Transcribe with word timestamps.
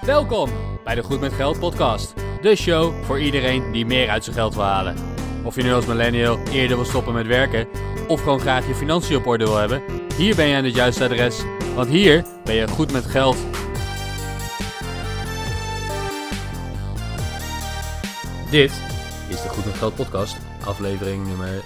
Welkom 0.00 0.50
bij 0.84 0.94
de 0.94 1.02
Goed 1.02 1.20
met 1.20 1.32
Geld 1.32 1.58
podcast. 1.58 2.14
De 2.40 2.56
show 2.56 3.04
voor 3.04 3.20
iedereen 3.20 3.72
die 3.72 3.86
meer 3.86 4.08
uit 4.08 4.24
zijn 4.24 4.36
geld 4.36 4.54
wil 4.54 4.64
halen. 4.64 4.96
Of 5.44 5.54
je 5.54 5.62
nu 5.62 5.72
als 5.72 5.86
millennial 5.86 6.38
eerder 6.38 6.76
wil 6.76 6.86
stoppen 6.86 7.14
met 7.14 7.26
werken 7.26 7.68
of 8.08 8.22
gewoon 8.22 8.40
graag 8.40 8.66
je 8.66 8.74
financiën 8.74 9.16
op 9.16 9.26
orde 9.26 9.44
wil 9.44 9.56
hebben, 9.56 9.82
hier 10.16 10.36
ben 10.36 10.46
je 10.46 10.56
aan 10.56 10.64
het 10.64 10.74
juiste 10.74 11.04
adres. 11.04 11.42
Want 11.74 11.88
hier 11.88 12.24
ben 12.44 12.54
je 12.54 12.68
goed 12.68 12.92
met 12.92 13.04
geld. 13.04 13.36
Dit 18.50 18.70
is 19.28 19.42
de 19.42 19.48
Goed 19.48 19.64
met 19.64 19.74
Geld 19.74 19.94
podcast, 19.94 20.36
aflevering 20.64 21.26
nummer 21.26 21.62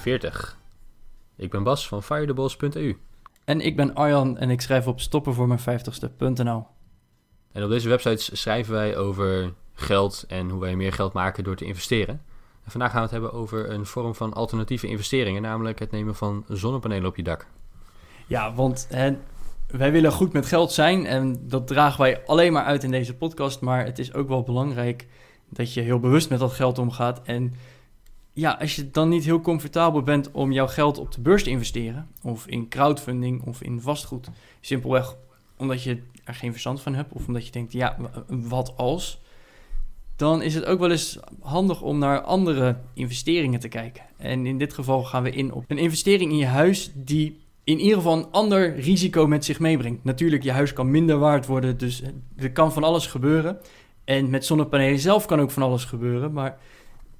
40. 0.00 0.58
Ik 1.36 1.50
ben 1.50 1.62
Bas 1.62 1.88
van 1.88 2.02
firetheboss.eu. 2.02 2.96
En 3.44 3.60
ik 3.60 3.76
ben 3.76 3.94
Arjan 3.94 4.38
en 4.38 4.50
ik 4.50 4.60
schrijf 4.60 4.86
op 4.86 5.00
stoppenvoormijn50ste.nl. 5.00 6.66
En 7.52 7.64
op 7.64 7.70
deze 7.70 7.88
website 7.88 8.36
schrijven 8.36 8.72
wij 8.72 8.96
over 8.96 9.52
geld 9.74 10.24
en 10.28 10.48
hoe 10.48 10.60
wij 10.60 10.76
meer 10.76 10.92
geld 10.92 11.12
maken 11.12 11.44
door 11.44 11.56
te 11.56 11.64
investeren. 11.64 12.22
En 12.64 12.70
vandaag 12.70 12.90
gaan 12.90 12.98
we 12.98 13.04
het 13.04 13.20
hebben 13.20 13.32
over 13.32 13.70
een 13.70 13.86
vorm 13.86 14.14
van 14.14 14.32
alternatieve 14.32 14.86
investeringen, 14.86 15.42
namelijk 15.42 15.78
het 15.78 15.90
nemen 15.90 16.14
van 16.14 16.44
zonnepanelen 16.48 17.08
op 17.08 17.16
je 17.16 17.22
dak. 17.22 17.46
Ja, 18.26 18.54
want 18.54 18.86
hè, 18.90 19.16
wij 19.66 19.92
willen 19.92 20.12
goed 20.12 20.32
met 20.32 20.46
geld 20.46 20.72
zijn 20.72 21.06
en 21.06 21.48
dat 21.48 21.66
dragen 21.66 22.00
wij 22.00 22.26
alleen 22.26 22.52
maar 22.52 22.64
uit 22.64 22.84
in 22.84 22.90
deze 22.90 23.14
podcast. 23.14 23.60
Maar 23.60 23.84
het 23.84 23.98
is 23.98 24.14
ook 24.14 24.28
wel 24.28 24.42
belangrijk 24.42 25.06
dat 25.48 25.74
je 25.74 25.80
heel 25.80 26.00
bewust 26.00 26.30
met 26.30 26.38
dat 26.38 26.52
geld 26.52 26.78
omgaat. 26.78 27.22
En 27.22 27.54
ja, 28.32 28.56
als 28.60 28.76
je 28.76 28.90
dan 28.90 29.08
niet 29.08 29.24
heel 29.24 29.40
comfortabel 29.40 30.02
bent 30.02 30.30
om 30.30 30.52
jouw 30.52 30.68
geld 30.68 30.98
op 30.98 31.12
de 31.12 31.20
beurs 31.20 31.42
te 31.42 31.50
investeren, 31.50 32.08
of 32.22 32.46
in 32.46 32.68
crowdfunding 32.68 33.42
of 33.46 33.62
in 33.62 33.80
vastgoed, 33.80 34.28
simpelweg 34.60 35.16
omdat 35.56 35.82
je 35.82 36.02
er 36.24 36.34
geen 36.34 36.50
verstand 36.50 36.80
van 36.80 36.94
hebt, 36.94 37.12
of 37.12 37.26
omdat 37.26 37.46
je 37.46 37.52
denkt, 37.52 37.72
ja, 37.72 37.96
wat 38.26 38.76
als? 38.76 39.20
Dan 40.16 40.42
is 40.42 40.54
het 40.54 40.64
ook 40.64 40.78
wel 40.78 40.90
eens 40.90 41.18
handig 41.40 41.82
om 41.82 41.98
naar 41.98 42.20
andere 42.20 42.76
investeringen 42.94 43.60
te 43.60 43.68
kijken. 43.68 44.02
En 44.16 44.46
in 44.46 44.58
dit 44.58 44.72
geval 44.72 45.04
gaan 45.04 45.22
we 45.22 45.30
in 45.30 45.52
op 45.52 45.64
een 45.68 45.78
investering 45.78 46.30
in 46.30 46.36
je 46.36 46.46
huis 46.46 46.90
die 46.94 47.40
in 47.64 47.80
ieder 47.80 47.96
geval 47.96 48.16
een 48.16 48.30
ander 48.30 48.76
risico 48.76 49.26
met 49.26 49.44
zich 49.44 49.58
meebrengt. 49.60 50.04
Natuurlijk, 50.04 50.42
je 50.42 50.52
huis 50.52 50.72
kan 50.72 50.90
minder 50.90 51.18
waard 51.18 51.46
worden, 51.46 51.78
dus 51.78 52.02
er 52.36 52.52
kan 52.52 52.72
van 52.72 52.84
alles 52.84 53.06
gebeuren. 53.06 53.58
En 54.04 54.30
met 54.30 54.44
zonnepanelen 54.44 54.98
zelf 54.98 55.26
kan 55.26 55.40
ook 55.40 55.50
van 55.50 55.62
alles 55.62 55.84
gebeuren, 55.84 56.32
maar 56.32 56.58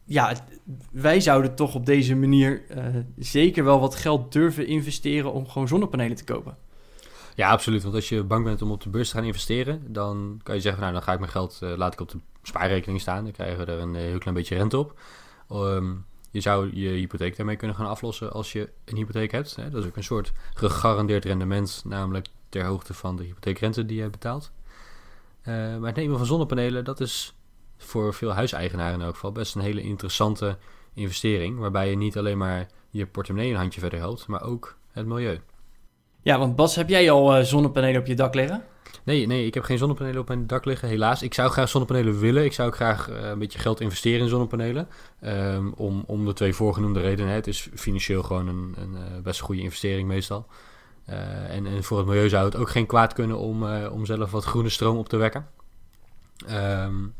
ja, 0.04 0.32
wij 0.90 1.20
zouden 1.20 1.54
toch 1.54 1.74
op 1.74 1.86
deze 1.86 2.16
manier 2.16 2.62
uh, 2.70 2.84
zeker 3.18 3.64
wel 3.64 3.80
wat 3.80 3.94
geld 3.94 4.32
durven 4.32 4.66
investeren 4.66 5.32
om 5.32 5.48
gewoon 5.48 5.68
zonnepanelen 5.68 6.16
te 6.16 6.24
kopen. 6.24 6.56
Ja, 7.34 7.50
absoluut. 7.50 7.82
Want 7.82 7.94
als 7.94 8.08
je 8.08 8.22
bang 8.22 8.44
bent 8.44 8.62
om 8.62 8.70
op 8.70 8.82
de 8.82 8.90
beurs 8.90 9.08
te 9.08 9.14
gaan 9.14 9.24
investeren, 9.24 9.92
dan 9.92 10.40
kan 10.42 10.54
je 10.54 10.60
zeggen, 10.60 10.80
nou 10.80 10.92
dan 10.92 11.02
ga 11.02 11.12
ik 11.12 11.18
mijn 11.18 11.30
geld, 11.30 11.60
uh, 11.62 11.76
laat 11.76 11.92
ik 11.92 12.00
op 12.00 12.10
de 12.10 12.18
spaarrekening 12.42 13.00
staan. 13.00 13.24
Dan 13.24 13.32
krijgen 13.32 13.66
we 13.66 13.72
er 13.72 13.78
een 13.78 13.94
uh, 13.94 14.00
heel 14.00 14.18
klein 14.18 14.36
beetje 14.36 14.56
rente 14.56 14.78
op. 14.78 15.00
Um, 15.52 16.06
je 16.30 16.40
zou 16.40 16.76
je 16.76 16.88
hypotheek 16.88 17.36
daarmee 17.36 17.56
kunnen 17.56 17.76
gaan 17.76 17.86
aflossen 17.86 18.32
als 18.32 18.52
je 18.52 18.70
een 18.84 18.96
hypotheek 18.96 19.30
hebt. 19.30 19.56
Hè? 19.56 19.70
Dat 19.70 19.82
is 19.82 19.88
ook 19.88 19.96
een 19.96 20.04
soort 20.04 20.32
gegarandeerd 20.54 21.24
rendement, 21.24 21.82
namelijk 21.84 22.26
ter 22.48 22.64
hoogte 22.64 22.94
van 22.94 23.16
de 23.16 23.24
hypotheekrente 23.24 23.86
die 23.86 24.02
je 24.02 24.10
betaalt. 24.10 24.52
Uh, 25.40 25.46
maar 25.46 25.86
het 25.86 25.96
nemen 25.96 26.16
van 26.16 26.26
zonnepanelen, 26.26 26.84
dat 26.84 27.00
is 27.00 27.34
voor 27.76 28.14
veel 28.14 28.32
huiseigenaren 28.32 28.94
in 28.94 29.04
elk 29.04 29.14
geval 29.14 29.32
best 29.32 29.54
een 29.54 29.60
hele 29.60 29.82
interessante 29.82 30.58
investering. 30.94 31.58
Waarbij 31.58 31.90
je 31.90 31.96
niet 31.96 32.18
alleen 32.18 32.38
maar 32.38 32.66
je 32.90 33.06
portemonnee 33.06 33.50
een 33.50 33.56
handje 33.56 33.80
verder 33.80 33.98
helpt, 33.98 34.26
maar 34.26 34.42
ook 34.42 34.76
het 34.90 35.06
milieu. 35.06 35.40
Ja, 36.22 36.38
want 36.38 36.56
Bas, 36.56 36.74
heb 36.74 36.88
jij 36.88 37.10
al 37.10 37.38
uh, 37.38 37.44
zonnepanelen 37.44 38.00
op 38.00 38.06
je 38.06 38.14
dak 38.14 38.34
liggen? 38.34 38.64
Nee, 39.04 39.26
nee, 39.26 39.46
ik 39.46 39.54
heb 39.54 39.62
geen 39.62 39.78
zonnepanelen 39.78 40.20
op 40.20 40.28
mijn 40.28 40.46
dak 40.46 40.64
liggen, 40.64 40.88
helaas. 40.88 41.22
Ik 41.22 41.34
zou 41.34 41.50
graag 41.50 41.68
zonnepanelen 41.68 42.18
willen. 42.18 42.44
Ik 42.44 42.52
zou 42.52 42.68
ook 42.68 42.74
graag 42.74 43.10
uh, 43.10 43.28
een 43.28 43.38
beetje 43.38 43.58
geld 43.58 43.80
investeren 43.80 44.20
in 44.20 44.28
zonnepanelen. 44.28 44.88
Um, 45.24 45.72
om, 45.76 46.04
om 46.06 46.24
de 46.24 46.32
twee 46.32 46.54
voorgenoemde 46.54 47.00
redenen. 47.00 47.34
Het 47.34 47.46
is 47.46 47.68
financieel 47.74 48.22
gewoon 48.22 48.48
een, 48.48 48.74
een 48.76 48.92
uh, 48.92 49.22
best 49.22 49.40
goede 49.40 49.60
investering 49.60 50.08
meestal. 50.08 50.46
en, 51.04 51.66
en 51.66 51.84
voor 51.84 51.98
het 51.98 52.06
milieu 52.06 52.28
zou 52.28 52.44
het 52.44 52.56
ook 52.56 52.70
geen 52.70 52.86
kwaad 52.86 53.12
kunnen 53.12 53.38
om, 53.38 53.64
om 53.74 54.06
zelf 54.06 54.30
wat 54.30 54.44
groene 54.44 54.68
stroom 54.68 54.96
op 54.96 55.08
te 55.08 55.16
wekken. 55.16 55.46
Um, 56.50 57.14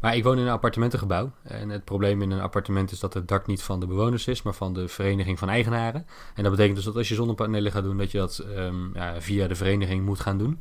maar 0.00 0.16
ik 0.16 0.24
woon 0.24 0.38
in 0.38 0.44
een 0.44 0.52
appartementengebouw. 0.52 1.32
En 1.42 1.68
het 1.68 1.84
probleem 1.84 2.22
in 2.22 2.30
een 2.30 2.40
appartement 2.40 2.92
is 2.92 3.00
dat 3.00 3.14
het 3.14 3.28
dak 3.28 3.46
niet 3.46 3.62
van 3.62 3.80
de 3.80 3.86
bewoners 3.86 4.26
is, 4.26 4.42
maar 4.42 4.54
van 4.54 4.72
de 4.72 4.88
vereniging 4.88 5.38
van 5.38 5.48
eigenaren. 5.48 6.06
En 6.34 6.42
dat 6.42 6.52
betekent 6.52 6.76
dus 6.76 6.84
dat 6.84 6.96
als 6.96 7.08
je 7.08 7.14
zonnepanelen 7.14 7.72
gaat 7.72 7.82
doen, 7.82 7.98
dat 7.98 8.10
je 8.10 8.18
dat 8.18 8.44
um, 8.56 8.90
ja, 8.94 9.20
via 9.20 9.48
de 9.48 9.54
vereniging 9.54 10.04
moet 10.04 10.20
gaan 10.20 10.38
doen. 10.38 10.60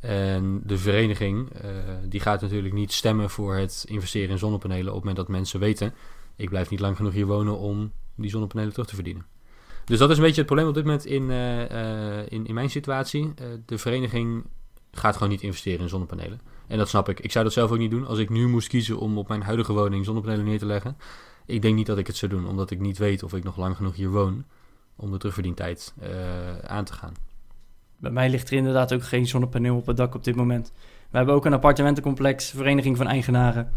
En 0.00 0.62
de 0.64 0.78
vereniging 0.78 1.50
uh, 1.64 1.70
die 2.08 2.20
gaat 2.20 2.40
natuurlijk 2.40 2.74
niet 2.74 2.92
stemmen 2.92 3.30
voor 3.30 3.54
het 3.54 3.84
investeren 3.88 4.30
in 4.30 4.38
zonnepanelen 4.38 4.86
op 4.86 4.94
het 4.94 4.98
moment 4.98 5.16
dat 5.16 5.28
mensen 5.28 5.60
weten, 5.60 5.94
ik 6.36 6.48
blijf 6.48 6.70
niet 6.70 6.80
lang 6.80 6.96
genoeg 6.96 7.12
hier 7.12 7.26
wonen 7.26 7.58
om 7.58 7.92
die 8.14 8.30
zonnepanelen 8.30 8.72
terug 8.72 8.88
te 8.88 8.94
verdienen. 8.94 9.26
Dus 9.84 9.98
dat 9.98 10.10
is 10.10 10.16
een 10.16 10.22
beetje 10.22 10.38
het 10.38 10.46
probleem 10.46 10.68
op 10.68 10.74
dit 10.74 10.84
moment 10.84 11.04
in, 11.04 11.22
uh, 11.22 11.70
uh, 11.70 12.18
in, 12.28 12.46
in 12.46 12.54
mijn 12.54 12.70
situatie. 12.70 13.34
de 13.66 13.78
vereniging 13.78 14.44
gaat 14.92 15.14
gewoon 15.14 15.28
niet 15.28 15.42
investeren 15.42 15.80
in 15.80 15.88
zonnepanelen. 15.88 16.40
En 16.66 16.78
dat 16.78 16.88
snap 16.88 17.08
ik. 17.08 17.20
Ik 17.20 17.32
zou 17.32 17.44
dat 17.44 17.52
zelf 17.52 17.70
ook 17.70 17.78
niet 17.78 17.90
doen. 17.90 18.06
Als 18.06 18.18
ik 18.18 18.30
nu 18.30 18.48
moest 18.48 18.68
kiezen 18.68 18.98
om 18.98 19.18
op 19.18 19.28
mijn 19.28 19.42
huidige 19.42 19.72
woning 19.72 20.04
zonnepanelen 20.04 20.44
neer 20.44 20.58
te 20.58 20.66
leggen. 20.66 20.96
Ik 21.46 21.62
denk 21.62 21.74
niet 21.74 21.86
dat 21.86 21.98
ik 21.98 22.06
het 22.06 22.16
zou 22.16 22.32
doen, 22.32 22.46
omdat 22.46 22.70
ik 22.70 22.80
niet 22.80 22.98
weet 22.98 23.22
of 23.22 23.34
ik 23.34 23.44
nog 23.44 23.56
lang 23.56 23.76
genoeg 23.76 23.96
hier 23.96 24.10
woon 24.10 24.44
om 24.96 25.10
de 25.10 25.18
terugverdientijd 25.18 25.94
uh, 26.02 26.08
aan 26.58 26.84
te 26.84 26.92
gaan. 26.92 27.14
Bij 27.96 28.10
mij 28.10 28.30
ligt 28.30 28.50
er 28.50 28.56
inderdaad 28.56 28.92
ook 28.92 29.02
geen 29.02 29.26
zonnepaneel 29.26 29.76
op 29.76 29.86
het 29.86 29.96
dak 29.96 30.14
op 30.14 30.24
dit 30.24 30.36
moment. 30.36 30.72
We 31.10 31.16
hebben 31.16 31.34
ook 31.34 31.44
een 31.44 31.52
appartementencomplex, 31.52 32.50
vereniging 32.50 32.96
van 32.96 33.06
eigenaren. 33.06 33.70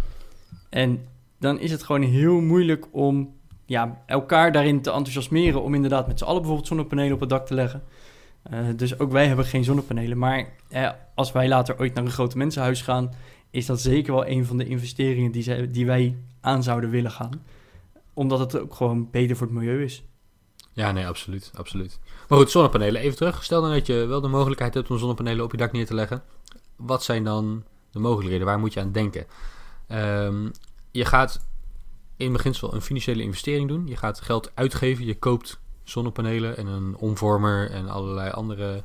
En 0.70 1.08
dan 1.40 1.60
is 1.60 1.72
het 1.72 1.84
gewoon 1.84 2.02
heel 2.02 2.42
moeilijk 2.42 2.86
om 2.92 3.34
ja, 3.66 4.04
elkaar 4.06 4.52
daarin 4.52 4.82
te 4.82 4.92
enthousiasmeren 4.92 5.64
om 5.64 5.74
inderdaad 5.74 6.08
met 6.08 6.20
z'n 6.20 6.26
allen 6.26 6.38
bijvoorbeeld 6.38 6.68
zonnepanelen 6.68 7.14
op 7.14 7.20
het 7.20 7.30
dak 7.30 7.46
te 7.46 7.54
leggen. 7.54 7.84
Uh, 8.54 8.68
dus 8.76 9.00
ook 9.00 9.12
wij 9.12 9.28
hebben 9.28 9.46
geen 9.46 9.64
zonnepanelen. 9.64 10.18
Maar 10.18 10.48
eh, 10.70 10.92
als 11.16 11.32
wij 11.32 11.48
later 11.48 11.80
ooit 11.80 11.94
naar 11.94 12.04
een 12.04 12.12
grote 12.12 12.38
mensenhuis 12.38 12.82
gaan, 12.82 13.14
is 13.50 13.66
dat 13.66 13.82
zeker 13.82 14.14
wel 14.14 14.28
een 14.28 14.46
van 14.46 14.58
de 14.58 14.66
investeringen 14.66 15.32
die, 15.32 15.70
die 15.70 15.86
wij 15.86 16.18
aan 16.42 16.64
zouden 16.64 16.90
willen 16.90 17.12
gaan. 17.12 17.44
Omdat 18.14 18.40
het 18.40 18.60
ook 18.60 18.76
gewoon 18.76 19.10
beter 19.12 19.36
voor 19.36 19.48
het 19.48 19.56
milieu 19.56 19.84
is. 19.84 20.04
Ja, 20.74 20.92
nee, 20.92 21.08
absoluut, 21.08 21.52
absoluut. 21.56 22.00
Maar 22.28 22.38
goed, 22.38 22.52
zonnepanelen, 22.52 23.02
even 23.02 23.18
terug. 23.18 23.44
Stel 23.44 23.62
dan 23.62 23.72
dat 23.72 23.88
je 23.88 24.06
wel 24.06 24.22
de 24.22 24.28
mogelijkheid 24.28 24.74
hebt 24.74 24.90
om 24.90 24.98
zonnepanelen 24.98 25.44
op 25.44 25.52
je 25.52 25.58
dak 25.58 25.72
neer 25.72 25.86
te 25.86 25.94
leggen. 25.94 26.24
Wat 26.76 27.04
zijn 27.04 27.24
dan 27.24 27.64
de 27.92 28.00
mogelijkheden? 28.00 28.46
Waar 28.46 28.60
moet 28.60 28.74
je 28.74 28.80
aan 28.80 28.92
denken? 28.92 29.26
Um, 29.88 30.52
je 30.92 31.06
gaat 31.06 31.48
in 32.18 32.32
beginsel 32.32 32.74
een 32.74 32.82
financiële 32.82 33.24
investering 33.24 33.68
doen. 33.68 33.88
Je 33.88 33.96
gaat 33.96 34.22
geld 34.22 34.52
uitgeven. 34.54 35.06
Je 35.06 35.20
koopt 35.20 35.60
zonnepanelen 35.86 36.58
en 36.58 36.68
een 36.68 36.96
omvormer 36.96 37.72
en 37.72 37.88
allerlei 37.88 38.32
andere 38.32 38.84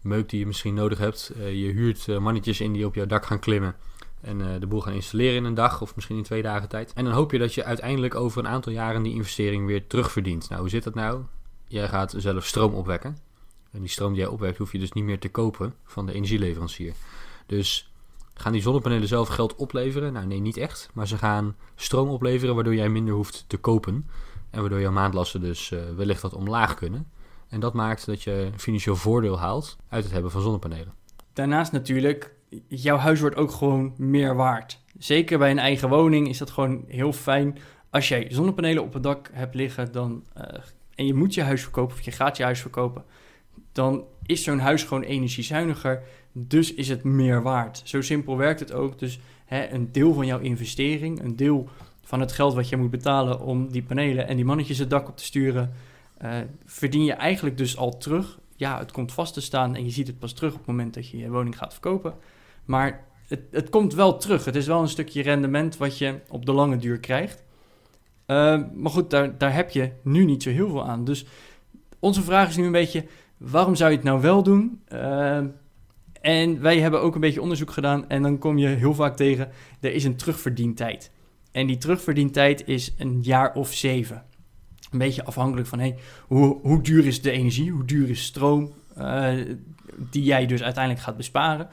meuk 0.00 0.28
die 0.28 0.38
je 0.38 0.46
misschien 0.46 0.74
nodig 0.74 0.98
hebt. 0.98 1.32
Uh, 1.36 1.52
je 1.52 1.72
huurt 1.72 2.06
uh, 2.06 2.18
mannetjes 2.18 2.60
in 2.60 2.72
die 2.72 2.86
op 2.86 2.94
jouw 2.94 3.06
dak 3.06 3.26
gaan 3.26 3.38
klimmen 3.38 3.74
en 4.20 4.40
uh, 4.40 4.46
de 4.60 4.66
boel 4.66 4.80
gaan 4.80 4.92
installeren 4.92 5.36
in 5.36 5.44
een 5.44 5.54
dag 5.54 5.82
of 5.82 5.94
misschien 5.94 6.16
in 6.16 6.22
twee 6.22 6.42
dagen 6.42 6.68
tijd. 6.68 6.92
En 6.92 7.04
dan 7.04 7.12
hoop 7.12 7.32
je 7.32 7.38
dat 7.38 7.54
je 7.54 7.64
uiteindelijk 7.64 8.14
over 8.14 8.38
een 8.38 8.48
aantal 8.48 8.72
jaren 8.72 9.02
die 9.02 9.14
investering 9.14 9.66
weer 9.66 9.86
terugverdient. 9.86 10.48
Nou, 10.48 10.60
hoe 10.60 10.70
zit 10.70 10.84
dat 10.84 10.94
nou? 10.94 11.22
Jij 11.68 11.88
gaat 11.88 12.14
zelf 12.16 12.44
stroom 12.44 12.74
opwekken. 12.74 13.18
En 13.70 13.80
die 13.80 13.90
stroom 13.90 14.12
die 14.12 14.20
jij 14.20 14.30
opwekt 14.30 14.58
hoef 14.58 14.72
je 14.72 14.78
dus 14.78 14.92
niet 14.92 15.04
meer 15.04 15.18
te 15.18 15.28
kopen 15.28 15.74
van 15.84 16.06
de 16.06 16.12
energieleverancier. 16.12 16.92
Dus 17.46 17.90
gaan 18.34 18.52
die 18.52 18.62
zonnepanelen 18.62 19.08
zelf 19.08 19.28
geld 19.28 19.54
opleveren? 19.54 20.12
Nou 20.12 20.26
nee, 20.26 20.40
niet 20.40 20.56
echt. 20.56 20.90
Maar 20.92 21.06
ze 21.06 21.18
gaan 21.18 21.56
stroom 21.74 22.08
opleveren 22.08 22.54
waardoor 22.54 22.74
jij 22.74 22.88
minder 22.88 23.14
hoeft 23.14 23.44
te 23.46 23.56
kopen. 23.56 24.06
En 24.56 24.62
waardoor 24.62 24.80
jouw 24.80 24.92
maandlasten 24.92 25.40
dus 25.40 25.70
uh, 25.70 25.80
wellicht 25.96 26.22
wat 26.22 26.34
omlaag 26.34 26.74
kunnen. 26.74 27.06
En 27.48 27.60
dat 27.60 27.74
maakt 27.74 28.06
dat 28.06 28.22
je 28.22 28.50
financieel 28.56 28.96
voordeel 28.96 29.38
haalt 29.38 29.76
uit 29.88 30.04
het 30.04 30.12
hebben 30.12 30.30
van 30.30 30.42
zonnepanelen. 30.42 30.92
Daarnaast 31.32 31.72
natuurlijk, 31.72 32.34
jouw 32.68 32.96
huis 32.96 33.20
wordt 33.20 33.36
ook 33.36 33.50
gewoon 33.50 33.94
meer 33.96 34.36
waard. 34.36 34.80
Zeker 34.98 35.38
bij 35.38 35.50
een 35.50 35.58
eigen 35.58 35.88
woning 35.88 36.28
is 36.28 36.38
dat 36.38 36.50
gewoon 36.50 36.84
heel 36.86 37.12
fijn. 37.12 37.58
Als 37.90 38.08
jij 38.08 38.26
zonnepanelen 38.30 38.82
op 38.82 38.92
het 38.92 39.02
dak 39.02 39.30
hebt 39.32 39.54
liggen 39.54 39.92
dan, 39.92 40.24
uh, 40.36 40.42
en 40.94 41.06
je 41.06 41.14
moet 41.14 41.34
je 41.34 41.42
huis 41.42 41.62
verkopen 41.62 41.96
of 41.96 42.02
je 42.02 42.10
gaat 42.10 42.36
je 42.36 42.42
huis 42.42 42.60
verkopen, 42.60 43.04
dan 43.72 44.04
is 44.22 44.42
zo'n 44.42 44.58
huis 44.58 44.84
gewoon 44.84 45.02
energiezuiniger. 45.02 46.02
Dus 46.32 46.74
is 46.74 46.88
het 46.88 47.04
meer 47.04 47.42
waard. 47.42 47.82
Zo 47.84 48.00
simpel 48.00 48.36
werkt 48.36 48.60
het 48.60 48.72
ook. 48.72 48.98
Dus 48.98 49.20
hè, 49.44 49.68
een 49.68 49.92
deel 49.92 50.14
van 50.14 50.26
jouw 50.26 50.38
investering, 50.38 51.22
een 51.22 51.36
deel 51.36 51.68
van 52.06 52.20
het 52.20 52.32
geld 52.32 52.54
wat 52.54 52.68
je 52.68 52.76
moet 52.76 52.90
betalen 52.90 53.40
om 53.40 53.72
die 53.72 53.82
panelen 53.82 54.28
en 54.28 54.36
die 54.36 54.44
mannetjes 54.44 54.78
het 54.78 54.90
dak 54.90 55.08
op 55.08 55.16
te 55.16 55.24
sturen, 55.24 55.72
uh, 56.22 56.30
verdien 56.64 57.04
je 57.04 57.12
eigenlijk 57.12 57.58
dus 57.58 57.76
al 57.76 57.98
terug. 57.98 58.38
Ja, 58.56 58.78
het 58.78 58.92
komt 58.92 59.12
vast 59.12 59.34
te 59.34 59.40
staan 59.40 59.74
en 59.74 59.84
je 59.84 59.90
ziet 59.90 60.06
het 60.06 60.18
pas 60.18 60.32
terug 60.32 60.52
op 60.52 60.58
het 60.58 60.66
moment 60.66 60.94
dat 60.94 61.08
je 61.08 61.18
je 61.18 61.30
woning 61.30 61.58
gaat 61.58 61.72
verkopen. 61.72 62.14
Maar 62.64 63.04
het, 63.28 63.40
het 63.50 63.70
komt 63.70 63.94
wel 63.94 64.16
terug. 64.16 64.44
Het 64.44 64.56
is 64.56 64.66
wel 64.66 64.80
een 64.80 64.88
stukje 64.88 65.22
rendement 65.22 65.76
wat 65.76 65.98
je 65.98 66.14
op 66.28 66.46
de 66.46 66.52
lange 66.52 66.76
duur 66.76 66.98
krijgt. 66.98 67.44
Uh, 68.26 68.62
maar 68.74 68.90
goed, 68.90 69.10
daar, 69.10 69.38
daar 69.38 69.54
heb 69.54 69.70
je 69.70 69.92
nu 70.02 70.24
niet 70.24 70.42
zo 70.42 70.50
heel 70.50 70.68
veel 70.68 70.86
aan. 70.86 71.04
Dus 71.04 71.26
onze 71.98 72.22
vraag 72.22 72.48
is 72.48 72.56
nu 72.56 72.64
een 72.64 72.72
beetje, 72.72 73.04
waarom 73.36 73.74
zou 73.74 73.90
je 73.90 73.96
het 73.96 74.06
nou 74.06 74.20
wel 74.20 74.42
doen? 74.42 74.80
Uh, 74.92 75.38
En 76.20 76.60
wij 76.60 76.80
hebben 76.80 77.00
ook 77.02 77.14
een 77.14 77.20
beetje 77.20 77.42
onderzoek 77.42 77.70
gedaan 77.70 78.08
en 78.08 78.22
dan 78.22 78.38
kom 78.38 78.58
je 78.58 78.66
heel 78.66 78.94
vaak 78.94 79.16
tegen, 79.16 79.50
er 79.80 79.92
is 79.92 80.04
een 80.04 80.16
terugverdientijd. 80.16 81.10
En 81.56 81.66
die 81.66 81.78
terugverdientijd 81.78 82.66
is 82.66 82.94
een 82.98 83.18
jaar 83.22 83.54
of 83.54 83.72
zeven. 83.72 84.24
Een 84.90 84.98
beetje 84.98 85.24
afhankelijk 85.24 85.68
van 85.68 85.78
hey, 85.78 85.96
hoe, 86.26 86.58
hoe 86.62 86.82
duur 86.82 87.06
is 87.06 87.22
de 87.22 87.30
energie, 87.30 87.70
hoe 87.70 87.84
duur 87.84 88.10
is 88.10 88.24
stroom, 88.24 88.72
uh, 88.98 89.32
die 90.10 90.22
jij 90.22 90.46
dus 90.46 90.62
uiteindelijk 90.62 91.04
gaat 91.04 91.16
besparen. 91.16 91.68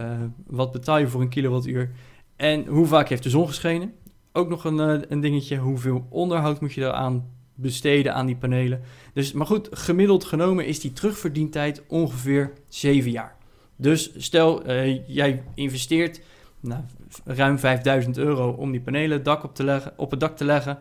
Uh, 0.00 0.10
wat 0.46 0.72
betaal 0.72 0.98
je 0.98 1.08
voor 1.08 1.20
een 1.20 1.28
kilowattuur? 1.28 1.90
En 2.36 2.66
hoe 2.66 2.86
vaak 2.86 3.08
heeft 3.08 3.22
de 3.22 3.30
zon 3.30 3.46
geschenen? 3.46 3.92
Ook 4.32 4.48
nog 4.48 4.64
een, 4.64 4.76
uh, 4.76 5.00
een 5.08 5.20
dingetje, 5.20 5.56
hoeveel 5.56 6.06
onderhoud 6.08 6.60
moet 6.60 6.72
je 6.72 6.80
eraan 6.80 7.30
besteden 7.54 8.14
aan 8.14 8.26
die 8.26 8.36
panelen? 8.36 8.80
Dus, 9.14 9.32
maar 9.32 9.46
goed, 9.46 9.68
gemiddeld 9.70 10.24
genomen 10.24 10.66
is 10.66 10.80
die 10.80 10.92
terugverdientijd 10.92 11.82
ongeveer 11.86 12.52
7 12.68 13.10
jaar. 13.10 13.36
Dus 13.76 14.10
stel, 14.16 14.72
jij 15.06 15.42
investeert 15.54 16.20
nou, 16.62 16.82
ruim 17.24 17.58
5000 17.58 18.18
euro 18.18 18.50
om 18.50 18.70
die 18.70 18.80
panelen 18.80 19.22
dak 19.22 19.44
op, 19.44 19.54
te 19.54 19.64
leggen, 19.64 19.92
op 19.96 20.10
het 20.10 20.20
dak 20.20 20.36
te 20.36 20.44
leggen. 20.44 20.78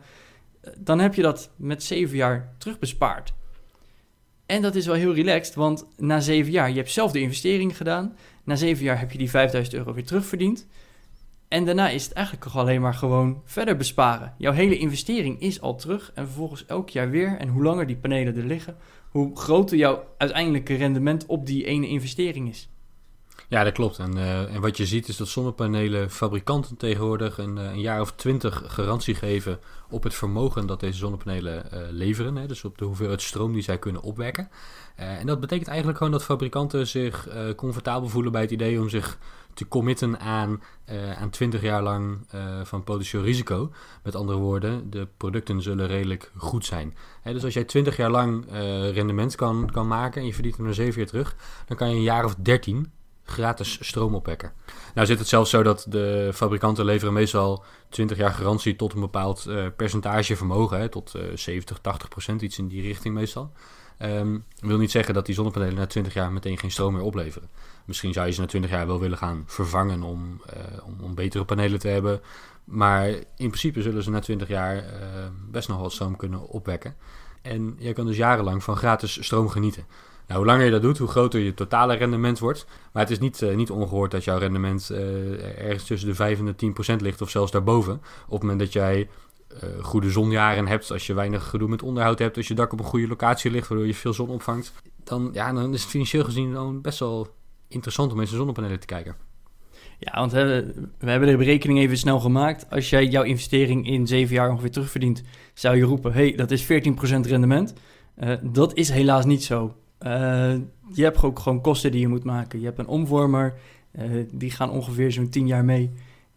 Dan 0.80 1.00
heb 1.00 1.14
je 1.14 1.22
dat 1.22 1.52
met 1.56 1.84
7 1.84 2.16
jaar 2.16 2.54
terugbespaard. 2.58 3.34
En 4.46 4.62
dat 4.62 4.76
is 4.76 4.86
wel 4.86 4.96
heel 4.96 5.14
relaxed, 5.14 5.56
want 5.56 5.88
na 5.98 6.20
7 6.20 6.52
jaar, 6.52 6.70
je 6.70 6.76
hebt 6.76 6.92
zelf 6.92 7.12
de 7.12 7.20
investering 7.20 7.78
gedaan. 7.78 8.16
Na 8.44 8.56
7 8.56 8.84
jaar 8.84 9.00
heb 9.00 9.12
je 9.12 9.18
die 9.18 9.30
5000 9.30 9.76
euro 9.76 9.94
weer 9.94 10.06
terugverdiend. 10.06 10.68
En 11.48 11.66
daarna 11.66 11.90
is 11.90 12.04
het 12.04 12.14
eigenlijk 12.14 12.46
nog 12.46 12.58
alleen 12.58 12.82
maar 12.82 12.94
gewoon 12.94 13.42
verder 13.46 13.78
besparen. 13.78 14.34
Jouw 14.38 14.54
hele 14.54 14.78
investering 14.78 15.40
is 15.40 15.62
al 15.62 15.76
terug 15.76 16.12
en 16.16 16.26
vervolgens 16.26 16.66
elk 16.66 16.90
jaar 16.90 17.10
weer. 17.10 17.38
En 17.38 17.48
hoe 17.48 17.64
langer 17.64 17.88
die 17.88 17.98
panelen 17.98 18.36
er 18.36 18.46
liggen, 18.46 18.78
hoe 19.10 19.38
groter 19.38 19.78
jouw 19.78 20.04
uiteindelijke 20.18 20.76
rendement 20.76 21.26
op 21.26 21.46
die 21.46 21.66
ene 21.66 21.88
investering 21.88 22.50
is. 22.50 22.70
Ja, 23.48 23.64
dat 23.64 23.74
klopt. 23.74 24.00
En, 24.00 24.18
uh, 24.18 24.56
en 24.56 24.62
wat 24.62 24.78
je 24.78 24.86
ziet 24.86 25.08
is 25.08 25.18
dat 25.18 25.28
zonnepanelen 25.28 26.12
fabrikanten 26.12 26.78
tegenwoordig 26.78 27.38
een, 27.38 27.58
uh, 27.58 27.64
een 27.64 27.80
jaar 27.80 28.02
of 28.02 28.12
twintig 28.12 28.64
garantie 28.68 29.16
geven 29.16 29.60
op 29.90 30.04
het 30.04 30.14
vermogen 30.14 30.68
dat 30.68 30.80
deze 30.80 30.98
zonnepanelen 30.98 31.66
uh, 31.74 31.80
leveren. 31.90 32.36
Hè, 32.36 32.48
dus 32.48 32.64
op 32.64 32.78
de 32.78 32.86
hoeveelheid 32.86 33.22
stroom 33.22 33.54
die 33.54 33.62
zij 33.62 33.78
kunnen 33.80 34.02
opwekken. 34.02 34.50
en 34.96 35.26
dat 35.26 35.40
betekent 35.40 35.68
eigenlijk 35.68 35.98
gewoon 35.98 36.14
dat 36.14 36.24
fabrikanten 36.24 36.88
zich 36.88 37.28
comfortabel 37.56 38.10
voelen 38.10 38.32
bij 38.32 38.42
het 38.42 38.52
idee 38.52 38.80
om 38.80 38.90
zich 38.90 39.18
te 39.54 39.68
committen 39.68 40.20
aan, 40.20 40.62
aan 41.18 41.30
20 41.30 41.62
jaar 41.62 41.84
lang 41.84 42.28
van 42.64 42.84
potentieel 42.84 43.24
risico. 43.24 43.72
Met 44.04 44.16
andere 44.16 44.38
woorden, 44.38 44.90
de 44.90 45.08
producten 45.18 45.62
zullen 45.62 45.88
redelijk 45.88 46.32
goed 46.38 46.66
zijn. 46.66 46.96
Hè, 47.22 47.34
dus 47.34 47.44
als 47.44 47.54
jij 47.54 47.64
20 47.64 47.98
jaar 47.98 48.12
lang 48.12 48.46
rendement 48.94 49.36
kan, 49.36 49.70
kan 49.72 49.88
maken 49.88 50.22
en 50.22 50.28
je 50.28 50.34
verdient 50.34 50.58
er 50.58 50.64
maar 50.64 50.74
7 50.74 51.00
jaar 51.00 51.10
terug, 51.10 51.36
dan 51.66 51.78
kan 51.78 51.90
je 51.90 51.96
een 51.96 52.02
jaar 52.02 52.26
of 52.26 52.36
13 52.36 52.92
gratis 53.32 53.78
stroom 53.82 54.16
opwekken. 54.16 54.54
Nou 54.94 55.08
zit 55.08 55.20
het 55.20 55.28
zelfs 55.28 55.50
zo 55.50 55.64
dat 55.64 55.86
de 55.90 56.32
fabrikanten 56.34 56.86
leveren 56.86 57.14
meestal 57.14 57.64
20 57.90 58.18
jaar 58.18 58.32
garantie 58.32 58.76
tot 58.76 58.94
een 58.94 59.00
bepaald 59.00 59.46
uh, 59.48 59.66
percentage 59.76 60.36
vermogen, 60.36 60.80
hè, 60.80 60.90
tot 60.90 61.14
uh, 61.16 61.22
70, 61.36 61.78
80 61.80 62.10
procent, 62.10 62.42
iets 62.42 62.58
in 62.58 62.68
die 62.68 62.82
richting 62.82 63.14
meestal. 63.14 63.52
Um, 64.00 64.46
wil 64.60 64.78
niet 64.78 64.92
zeggen 64.92 65.14
dat 65.14 65.26
die 65.26 65.36
zonnepanelen 65.36 65.76
na 65.76 65.86
20 65.86 66.14
jaar 66.14 66.32
meteen 66.32 66.58
geen 66.58 66.72
stroom 66.72 66.94
meer 66.94 67.02
opleveren. 67.02 67.50
Misschien 67.86 68.14
zou 68.14 68.28
je 68.28 68.34
ze 68.34 68.42
na 68.42 68.48
20 68.48 68.70
jaar 68.70 68.88
wel 68.88 69.00
willen 69.00 69.18
gaan 69.18 69.44
vervangen 69.46 70.04
om, 70.04 70.42
uh, 70.54 70.86
om, 70.86 70.98
om, 71.02 71.16
betere 71.16 71.46
panelen 71.46 71.80
te 71.80 71.88
hebben. 71.88 72.22
Maar 72.64 73.08
in 73.10 73.24
principe 73.36 73.82
zullen 73.82 74.04
ze 74.04 74.10
na 74.10 74.20
20 74.20 74.48
jaar 74.48 74.84
best 75.52 75.68
nog 75.68 75.80
wel 75.80 75.90
stroom 75.90 76.16
kunnen 76.16 76.48
opwekken. 76.48 76.96
En 77.42 77.76
je 77.80 77.94
kan 77.94 78.06
dus 78.06 78.18
jarenlang 78.18 78.64
van 78.64 78.78
gratis 78.78 79.26
stroom 79.26 79.50
genieten. 79.50 79.86
Nou, 80.32 80.44
hoe 80.44 80.52
langer 80.52 80.66
je 80.66 80.72
dat 80.72 80.82
doet, 80.82 80.98
hoe 80.98 81.08
groter 81.08 81.40
je 81.40 81.54
totale 81.54 81.94
rendement 81.94 82.40
wordt. 82.40 82.66
Maar 82.92 83.04
het 83.04 83.12
is 83.12 83.20
niet, 83.20 83.42
uh, 83.42 83.56
niet 83.56 83.72
ongehoord 83.72 84.12
dat 84.12 84.24
jouw 84.24 84.38
rendement 84.38 84.90
uh, 84.92 85.60
ergens 85.66 85.84
tussen 85.84 86.10
de 86.10 86.16
5 86.16 86.40
en 86.40 86.46
de 86.46 86.56
10 86.56 86.74
procent 86.74 87.02
ligt, 87.02 87.22
of 87.22 87.30
zelfs 87.30 87.52
daarboven. 87.52 87.94
Op 88.26 88.32
het 88.32 88.42
moment 88.42 88.60
dat 88.60 88.74
jij 88.74 89.10
uh, 89.54 89.84
goede 89.84 90.10
zonjaren 90.10 90.68
hebt, 90.68 90.92
als 90.92 91.08
je 91.08 91.14
weinig 91.14 91.50
gedoe 91.50 91.70
met 91.70 91.84
onderhoud 91.84 92.20
hebt, 92.20 92.38
als 92.38 92.48
je 92.48 92.54
dak 92.54 92.74
op 92.74 92.80
een 92.80 92.86
goede 92.86 93.08
locatie 93.08 93.52
ligt, 93.52 93.68
waardoor 93.68 93.88
je 93.88 93.94
veel 93.94 94.14
zon 94.14 94.30
opvangt, 94.30 94.74
dan, 95.04 95.30
ja, 95.34 95.54
dan 95.54 95.74
is 95.74 95.82
het 95.82 95.90
financieel 95.90 96.24
gezien 96.24 96.82
best 96.82 97.00
wel 97.00 97.28
interessant 97.68 98.12
om 98.12 98.20
eens 98.20 98.32
zonnepanelen 98.32 98.80
te 98.80 98.86
kijken. 98.86 99.16
Ja, 100.00 100.12
want 100.14 100.32
we 100.32 100.74
hebben 101.00 101.30
de 101.30 101.38
berekening 101.38 101.80
even 101.80 101.98
snel 101.98 102.20
gemaakt. 102.20 102.70
Als 102.70 102.90
jij 102.90 103.06
jouw 103.06 103.24
investering 103.24 103.88
in 103.88 104.08
7 104.08 104.36
jaar 104.36 104.50
ongeveer 104.50 104.72
terugverdient, 104.72 105.24
zou 105.54 105.78
je 105.78 105.84
roepen: 105.84 106.14
hey, 106.14 106.36
dat 106.36 106.52
is 106.52 106.64
14% 106.64 106.68
rendement. 107.22 107.74
dat 108.42 108.74
is 108.74 108.90
helaas 108.90 109.26
niet 109.26 109.44
zo. 109.44 109.76
Uh, 110.06 110.54
je 110.94 111.04
hebt 111.04 111.24
ook 111.24 111.40
gewoon 111.40 111.62
kosten 111.62 111.92
die 111.92 112.02
je 112.02 112.08
moet 112.08 112.24
maken. 112.24 112.60
Je 112.60 112.66
hebt 112.66 112.80
een 112.80 112.88
omvormer, 112.88 113.54
uh, 113.92 114.26
die 114.32 114.52
gaan 114.52 114.70
ongeveer 114.70 115.12
zo'n 115.12 115.30
10 115.30 115.48
jaar 115.48 115.66
mee. 115.66 115.92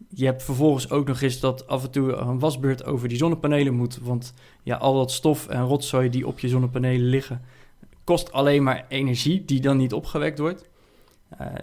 Je 0.09 0.25
hebt 0.25 0.43
vervolgens 0.43 0.91
ook 0.91 1.07
nog 1.07 1.21
eens 1.21 1.41
dat 1.41 1.67
af 1.67 1.85
en 1.85 1.91
toe 1.91 2.13
een 2.13 2.39
wasbeurt 2.39 2.85
over 2.85 3.09
die 3.09 3.17
zonnepanelen 3.17 3.75
moet. 3.75 3.99
Want 4.03 4.35
ja, 4.63 4.77
al 4.77 4.95
dat 4.95 5.13
stof 5.13 5.49
en 5.49 5.63
rotzooi 5.63 6.11
die 6.11 6.27
op 6.27 6.39
je 6.39 6.49
zonnepanelen 6.49 7.09
liggen, 7.09 7.41
kost 8.05 8.33
alleen 8.33 8.63
maar 8.63 8.85
energie 8.89 9.45
die 9.45 9.61
dan 9.61 9.77
niet 9.77 9.93
opgewekt 9.93 10.39
wordt. 10.39 10.69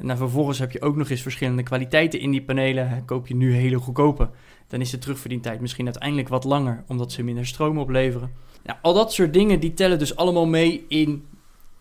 Uh, 0.03 0.15
vervolgens 0.17 0.59
heb 0.59 0.71
je 0.71 0.81
ook 0.81 0.95
nog 0.95 1.09
eens 1.09 1.21
verschillende 1.21 1.63
kwaliteiten 1.63 2.19
in 2.19 2.31
die 2.31 2.43
panelen. 2.43 3.05
Koop 3.05 3.27
je 3.27 3.35
nu 3.35 3.53
hele 3.53 3.77
goedkope, 3.77 4.29
dan 4.67 4.81
is 4.81 4.89
de 4.89 4.97
terugverdientijd 4.97 5.61
misschien 5.61 5.85
uiteindelijk 5.85 6.29
wat 6.29 6.43
langer, 6.43 6.83
omdat 6.87 7.11
ze 7.11 7.23
minder 7.23 7.45
stroom 7.45 7.77
opleveren. 7.77 8.31
Nou, 8.63 8.79
al 8.81 8.93
dat 8.93 9.13
soort 9.13 9.33
dingen 9.33 9.59
die 9.59 9.73
tellen 9.73 9.99
dus 9.99 10.15
allemaal 10.15 10.47
mee 10.47 10.85
in 10.87 11.25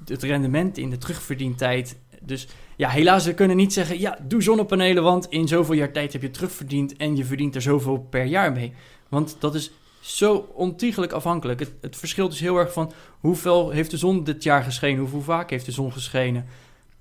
het 0.04 0.22
rendement 0.22 0.78
in 0.78 0.90
de 0.90 0.98
terugverdientijd. 0.98 1.98
Dus 2.20 2.48
ja, 2.76 2.88
helaas, 2.88 3.24
we 3.24 3.34
kunnen 3.34 3.56
niet 3.56 3.72
zeggen, 3.72 4.00
ja, 4.00 4.18
doe 4.22 4.42
zonnepanelen, 4.42 5.02
want 5.02 5.26
in 5.28 5.48
zoveel 5.48 5.74
jaar 5.74 5.92
tijd 5.92 6.12
heb 6.12 6.22
je 6.22 6.30
terugverdiend 6.30 6.96
en 6.96 7.16
je 7.16 7.24
verdient 7.24 7.54
er 7.54 7.62
zoveel 7.62 7.98
per 7.98 8.24
jaar 8.24 8.52
mee. 8.52 8.72
Want 9.08 9.36
dat 9.38 9.54
is 9.54 9.70
zo 10.00 10.48
ontiegelijk 10.54 11.12
afhankelijk. 11.12 11.60
Het, 11.60 11.72
het 11.80 11.96
verschilt 11.96 12.30
dus 12.30 12.40
heel 12.40 12.56
erg 12.56 12.72
van 12.72 12.92
hoeveel 13.20 13.70
heeft 13.70 13.90
de 13.90 13.96
zon 13.96 14.24
dit 14.24 14.42
jaar 14.42 14.62
geschenen, 14.62 15.00
hoeveel 15.00 15.22
vaak 15.22 15.50
heeft 15.50 15.66
de 15.66 15.72
zon 15.72 15.92
geschenen. 15.92 16.46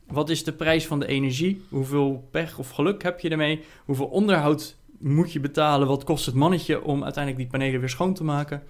Wat 0.08 0.30
is 0.30 0.44
de 0.44 0.54
prijs 0.54 0.88
van 0.88 1.00
de 1.00 1.08
energie? 1.08 1.62
Hoeveel 1.70 2.28
pech 2.32 2.58
of 2.58 2.70
geluk 2.70 3.04
heb 3.04 3.20
je 3.20 3.30
ermee? 3.30 3.64
Hoeveel 3.86 4.06
onderhoud 4.06 4.76
moet 5.00 5.32
je 5.32 5.40
betalen? 5.40 5.88
Wat 5.88 6.04
kost 6.04 6.26
het 6.26 6.36
mannetje 6.36 6.84
om 6.84 7.04
uiteindelijk 7.04 7.44
die 7.44 7.60
panelen 7.60 7.80
weer 7.80 7.90
schoon 7.90 8.14
te 8.14 8.24
maken? 8.24 8.64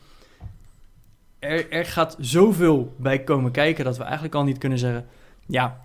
Er, 1.39 1.71
er 1.71 1.85
gaat 1.85 2.15
zoveel 2.19 2.95
bij 2.97 3.23
komen 3.23 3.51
kijken 3.51 3.85
dat 3.85 3.97
we 3.97 4.03
eigenlijk 4.03 4.35
al 4.35 4.43
niet 4.43 4.57
kunnen 4.57 4.79
zeggen, 4.79 5.07
ja, 5.45 5.81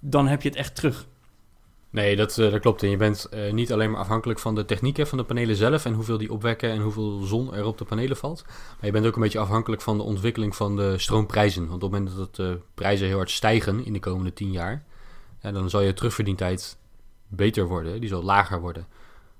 dan 0.00 0.28
heb 0.28 0.42
je 0.42 0.48
het 0.48 0.58
echt 0.58 0.74
terug. 0.74 1.06
Nee, 1.90 2.16
dat, 2.16 2.38
uh, 2.38 2.50
dat 2.50 2.60
klopt. 2.60 2.82
En 2.82 2.90
je 2.90 2.96
bent 2.96 3.28
uh, 3.34 3.52
niet 3.52 3.72
alleen 3.72 3.90
maar 3.90 4.00
afhankelijk 4.00 4.38
van 4.38 4.54
de 4.54 4.64
technieken 4.64 5.06
van 5.06 5.18
de 5.18 5.24
panelen 5.24 5.56
zelf 5.56 5.84
en 5.84 5.92
hoeveel 5.92 6.18
die 6.18 6.32
opwekken 6.32 6.70
en 6.70 6.80
hoeveel 6.80 7.20
zon 7.20 7.54
er 7.54 7.64
op 7.64 7.78
de 7.78 7.84
panelen 7.84 8.16
valt. 8.16 8.44
Maar 8.46 8.86
je 8.86 8.90
bent 8.90 9.06
ook 9.06 9.14
een 9.14 9.22
beetje 9.22 9.38
afhankelijk 9.38 9.82
van 9.82 9.96
de 9.96 10.02
ontwikkeling 10.02 10.56
van 10.56 10.76
de 10.76 10.98
stroomprijzen. 10.98 11.68
Want 11.68 11.82
op 11.82 11.92
het 11.92 12.00
moment 12.00 12.18
dat 12.18 12.36
de 12.36 12.60
prijzen 12.74 13.06
heel 13.06 13.16
hard 13.16 13.30
stijgen 13.30 13.84
in 13.84 13.92
de 13.92 13.98
komende 13.98 14.32
10 14.32 14.50
jaar, 14.50 14.84
ja, 15.42 15.52
dan 15.52 15.70
zal 15.70 15.80
je 15.80 15.92
terugverdientijd 15.92 16.76
beter 17.28 17.66
worden. 17.66 18.00
Die 18.00 18.08
zal 18.08 18.22
lager 18.22 18.60
worden. 18.60 18.86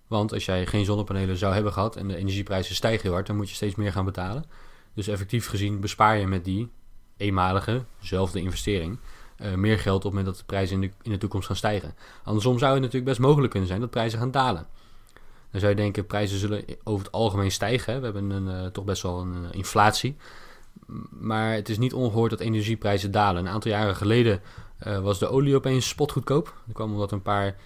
Want 0.07 0.33
als 0.33 0.45
jij 0.45 0.67
geen 0.67 0.85
zonnepanelen 0.85 1.37
zou 1.37 1.55
hebben 1.55 1.73
gehad 1.73 1.97
en 1.97 2.09
de 2.09 2.17
energieprijzen 2.17 2.75
stijgen 2.75 3.03
heel 3.03 3.13
hard, 3.13 3.27
dan 3.27 3.37
moet 3.37 3.49
je 3.49 3.55
steeds 3.55 3.75
meer 3.75 3.93
gaan 3.93 4.05
betalen. 4.05 4.45
Dus 4.95 5.09
effectief 5.09 5.47
gezien 5.47 5.81
bespaar 5.81 6.19
je 6.19 6.27
met 6.27 6.45
die 6.45 6.71
eenmalige, 7.17 7.85
zelfde 8.01 8.41
investering, 8.41 8.99
uh, 9.39 9.55
meer 9.55 9.79
geld 9.79 9.97
op 9.97 10.03
het 10.03 10.13
moment 10.13 10.27
dat 10.27 10.39
de 10.39 10.45
prijzen 10.45 10.75
in 10.75 10.81
de, 10.81 10.91
in 11.03 11.11
de 11.11 11.19
toekomst 11.19 11.47
gaan 11.47 11.57
stijgen. 11.57 11.95
Andersom 12.25 12.59
zou 12.59 12.73
het 12.73 12.81
natuurlijk 12.81 13.09
best 13.09 13.21
mogelijk 13.21 13.51
kunnen 13.51 13.69
zijn 13.69 13.81
dat 13.81 13.91
prijzen 13.91 14.19
gaan 14.19 14.31
dalen. 14.31 14.67
Dan 15.51 15.61
zou 15.61 15.73
je 15.73 15.79
denken, 15.79 16.07
prijzen 16.07 16.39
zullen 16.39 16.65
over 16.85 17.05
het 17.05 17.15
algemeen 17.15 17.51
stijgen. 17.51 17.99
We 17.99 18.05
hebben 18.05 18.31
een, 18.31 18.65
uh, 18.65 18.67
toch 18.67 18.85
best 18.85 19.03
wel 19.03 19.21
een 19.21 19.43
uh, 19.43 19.49
inflatie. 19.51 20.17
Maar 21.11 21.53
het 21.53 21.69
is 21.69 21.79
niet 21.79 21.95
ongehoord 21.95 22.31
dat 22.31 22.41
energieprijzen 22.41 23.11
dalen. 23.11 23.47
Een 23.47 23.53
aantal 23.53 23.71
jaren 23.71 23.97
geleden 23.97 24.41
was 25.03 25.19
de 25.19 25.29
olie 25.29 25.55
opeens 25.55 25.89
spotgoedkoop. 25.89 26.55
Dat 26.67 26.75
kwam 26.75 26.93
omdat 26.93 27.13
een 27.13 27.23
paar 27.23 27.57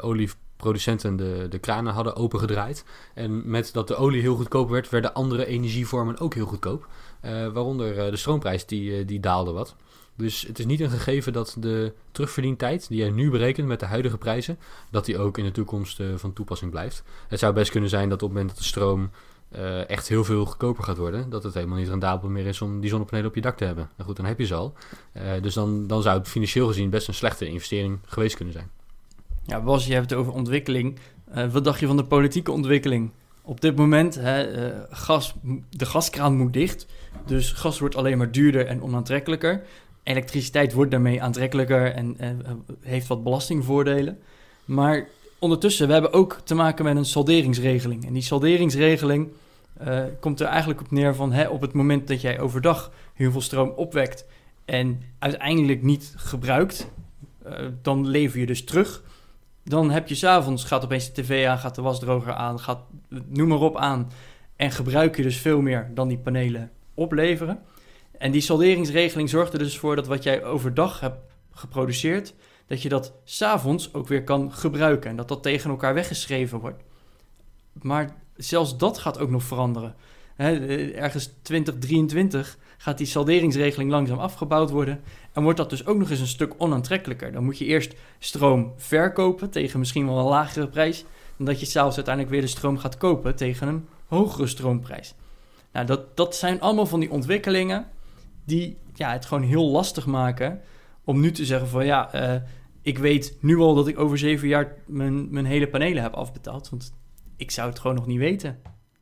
olie 0.00 0.30
producenten 0.58 1.16
de, 1.16 1.46
de 1.50 1.58
kranen 1.58 1.92
hadden 1.92 2.16
opengedraaid. 2.16 2.84
En 3.14 3.50
met 3.50 3.72
dat 3.72 3.88
de 3.88 3.96
olie 3.96 4.20
heel 4.20 4.36
goedkoop 4.36 4.68
werd, 4.68 4.88
werden 4.88 5.14
andere 5.14 5.46
energievormen 5.46 6.18
ook 6.18 6.34
heel 6.34 6.46
goedkoop. 6.46 6.86
Uh, 7.22 7.48
waaronder 7.48 8.04
uh, 8.04 8.10
de 8.10 8.16
stroomprijs, 8.16 8.66
die, 8.66 8.98
uh, 8.98 9.06
die 9.06 9.20
daalde 9.20 9.52
wat. 9.52 9.76
Dus 10.16 10.42
het 10.46 10.58
is 10.58 10.66
niet 10.66 10.80
een 10.80 10.90
gegeven 10.90 11.32
dat 11.32 11.56
de 11.58 11.92
terugverdientijd, 12.12 12.88
die 12.88 13.04
je 13.04 13.10
nu 13.10 13.30
berekent 13.30 13.66
met 13.66 13.80
de 13.80 13.86
huidige 13.86 14.18
prijzen, 14.18 14.58
dat 14.90 15.04
die 15.04 15.18
ook 15.18 15.38
in 15.38 15.44
de 15.44 15.50
toekomst 15.50 16.02
van 16.16 16.32
toepassing 16.32 16.70
blijft. 16.70 17.02
Het 17.28 17.38
zou 17.38 17.52
best 17.52 17.70
kunnen 17.70 17.90
zijn 17.90 18.08
dat 18.08 18.22
op 18.22 18.28
het 18.28 18.30
moment 18.30 18.48
dat 18.48 18.58
de 18.58 18.64
stroom 18.64 19.10
echt 19.86 20.08
heel 20.08 20.24
veel 20.24 20.44
goedkoper 20.44 20.84
gaat 20.84 20.96
worden, 20.96 21.30
dat 21.30 21.42
het 21.42 21.54
helemaal 21.54 21.78
niet 21.78 21.88
rendabel 21.88 22.28
meer 22.28 22.46
is 22.46 22.60
om 22.60 22.80
die 22.80 22.90
zonnepanelen 22.90 23.28
op 23.28 23.34
je 23.34 23.40
dak 23.40 23.56
te 23.56 23.64
hebben. 23.64 23.90
Nou 23.96 24.08
goed, 24.08 24.16
dan 24.16 24.26
heb 24.26 24.38
je 24.38 24.46
ze 24.46 24.54
al. 24.54 24.74
dus 25.42 25.54
dan, 25.54 25.86
dan 25.86 26.02
zou 26.02 26.18
het 26.18 26.28
financieel 26.28 26.66
gezien 26.66 26.90
best 26.90 27.08
een 27.08 27.14
slechte 27.14 27.46
investering 27.46 27.98
geweest 28.06 28.36
kunnen 28.36 28.54
zijn. 28.54 28.70
Ja, 29.48 29.60
Bas, 29.60 29.86
je 29.86 29.94
hebt 29.94 30.10
het 30.10 30.18
over 30.18 30.32
ontwikkeling. 30.32 30.98
Uh, 31.36 31.52
wat 31.52 31.64
dacht 31.64 31.80
je 31.80 31.86
van 31.86 31.96
de 31.96 32.04
politieke 32.04 32.52
ontwikkeling? 32.52 33.10
Op 33.42 33.60
dit 33.60 33.76
moment, 33.76 34.14
hè, 34.14 34.68
uh, 34.68 34.78
gas, 34.90 35.34
de 35.70 35.86
gaskraan 35.86 36.36
moet 36.36 36.52
dicht. 36.52 36.86
Dus 37.26 37.52
gas 37.52 37.78
wordt 37.78 37.96
alleen 37.96 38.18
maar 38.18 38.30
duurder 38.30 38.66
en 38.66 38.82
onaantrekkelijker. 38.82 39.62
elektriciteit 40.02 40.72
wordt 40.72 40.90
daarmee 40.90 41.22
aantrekkelijker 41.22 41.92
en 41.92 42.16
heeft 42.80 43.06
wat 43.06 43.22
belastingvoordelen. 43.22 44.18
Maar 44.64 45.08
ondertussen, 45.38 45.86
we 45.86 45.92
hebben 45.92 46.12
ook 46.12 46.40
te 46.44 46.54
maken 46.54 46.84
met 46.84 46.96
een 46.96 47.04
salderingsregeling. 47.04 48.06
En 48.06 48.12
die 48.12 48.22
salderingsregeling 48.22 49.28
komt 50.20 50.40
er 50.40 50.46
eigenlijk 50.46 50.80
op 50.80 50.90
neer 50.90 51.14
van 51.14 51.32
hè, 51.32 51.48
op 51.48 51.60
het 51.60 51.72
moment 51.72 52.08
dat 52.08 52.20
jij 52.20 52.40
overdag 52.40 52.92
heel 53.14 53.30
veel 53.30 53.40
stroom 53.40 53.68
opwekt 53.68 54.24
en 54.64 55.02
uiteindelijk 55.18 55.82
niet 55.82 56.12
gebruikt, 56.16 56.90
dan 57.82 58.06
lever 58.06 58.40
je 58.40 58.46
dus 58.46 58.64
terug. 58.64 59.02
Dan 59.68 59.90
heb 59.90 60.08
je 60.08 60.14
s'avonds, 60.14 60.64
gaat 60.64 60.84
opeens 60.84 61.12
de 61.12 61.22
tv 61.22 61.46
aan, 61.46 61.58
gaat 61.58 61.74
de 61.74 61.82
wasdroger 61.82 62.32
aan, 62.32 62.60
gaat 62.60 62.80
noem 63.26 63.48
maar 63.48 63.60
op 63.60 63.76
aan. 63.76 64.10
En 64.56 64.70
gebruik 64.70 65.16
je 65.16 65.22
dus 65.22 65.36
veel 65.36 65.60
meer 65.60 65.90
dan 65.94 66.08
die 66.08 66.18
panelen 66.18 66.70
opleveren. 66.94 67.60
En 68.18 68.30
die 68.30 68.40
salderingsregeling 68.40 69.28
zorgt 69.28 69.52
er 69.52 69.58
dus 69.58 69.78
voor 69.78 69.96
dat 69.96 70.06
wat 70.06 70.22
jij 70.22 70.44
overdag 70.44 71.00
hebt 71.00 71.18
geproduceerd, 71.52 72.34
dat 72.66 72.82
je 72.82 72.88
dat 72.88 73.12
s'avonds 73.24 73.94
ook 73.94 74.08
weer 74.08 74.24
kan 74.24 74.52
gebruiken. 74.52 75.10
En 75.10 75.16
dat 75.16 75.28
dat 75.28 75.42
tegen 75.42 75.70
elkaar 75.70 75.94
weggeschreven 75.94 76.58
wordt. 76.58 76.82
Maar 77.72 78.16
zelfs 78.36 78.76
dat 78.76 78.98
gaat 78.98 79.18
ook 79.18 79.30
nog 79.30 79.42
veranderen. 79.42 79.94
ergens 80.94 81.30
2023 81.42 82.58
gaat 82.78 82.98
die 82.98 83.06
salderingsregeling 83.06 83.90
langzaam 83.90 84.18
afgebouwd 84.18 84.70
worden. 84.70 85.00
En 85.38 85.44
wordt 85.44 85.58
dat 85.58 85.70
dus 85.70 85.86
ook 85.86 85.98
nog 85.98 86.10
eens 86.10 86.20
een 86.20 86.26
stuk 86.26 86.54
onaantrekkelijker. 86.56 87.32
Dan 87.32 87.44
moet 87.44 87.58
je 87.58 87.64
eerst 87.64 87.94
stroom 88.18 88.72
verkopen 88.76 89.50
tegen 89.50 89.78
misschien 89.78 90.06
wel 90.06 90.18
een 90.18 90.24
lagere 90.24 90.68
prijs. 90.68 91.04
Dan 91.36 91.46
dat 91.46 91.60
je 91.60 91.66
s'avonds 91.66 91.96
uiteindelijk 91.96 92.34
weer 92.34 92.44
de 92.44 92.50
stroom 92.50 92.78
gaat 92.78 92.96
kopen 92.96 93.36
tegen 93.36 93.68
een 93.68 93.86
hogere 94.06 94.46
stroomprijs. 94.46 95.14
Nou, 95.72 95.86
dat, 95.86 96.16
dat 96.16 96.36
zijn 96.36 96.60
allemaal 96.60 96.86
van 96.86 97.00
die 97.00 97.10
ontwikkelingen 97.10 97.86
die 98.44 98.76
ja, 98.94 99.12
het 99.12 99.26
gewoon 99.26 99.42
heel 99.42 99.70
lastig 99.70 100.06
maken 100.06 100.60
om 101.04 101.20
nu 101.20 101.30
te 101.30 101.44
zeggen 101.44 101.68
van 101.68 101.84
ja, 101.84 102.14
uh, 102.14 102.42
ik 102.82 102.98
weet 102.98 103.36
nu 103.40 103.56
al 103.56 103.74
dat 103.74 103.88
ik 103.88 103.98
over 103.98 104.18
zeven 104.18 104.48
jaar 104.48 104.74
mijn, 104.86 105.30
mijn 105.30 105.46
hele 105.46 105.68
panelen 105.68 106.02
heb 106.02 106.14
afbetaald. 106.14 106.70
Want 106.70 106.94
ik 107.36 107.50
zou 107.50 107.68
het 107.68 107.78
gewoon 107.78 107.96
nog 107.96 108.06
niet 108.06 108.18
weten. 108.18 108.58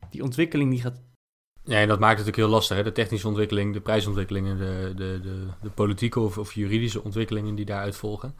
Die 0.09 0.23
ontwikkeling 0.23 0.69
die 0.69 0.81
gaat. 0.81 1.01
Ja, 1.67 1.79
en 1.79 1.87
dat 1.87 1.99
maakt 1.99 2.17
het 2.17 2.25
natuurlijk 2.25 2.47
heel 2.47 2.55
lastig. 2.57 2.77
Hè? 2.77 2.83
De 2.83 2.91
technische 2.91 3.27
ontwikkeling, 3.27 3.73
de 3.73 3.79
prijsontwikkelingen, 3.79 4.57
de, 4.57 4.93
de, 4.95 5.19
de, 5.21 5.45
de 5.61 5.69
politieke 5.69 6.19
of, 6.19 6.37
of 6.37 6.53
juridische 6.53 7.03
ontwikkelingen 7.03 7.55
die 7.55 7.65
daaruit 7.65 7.95
volgen. 7.95 8.35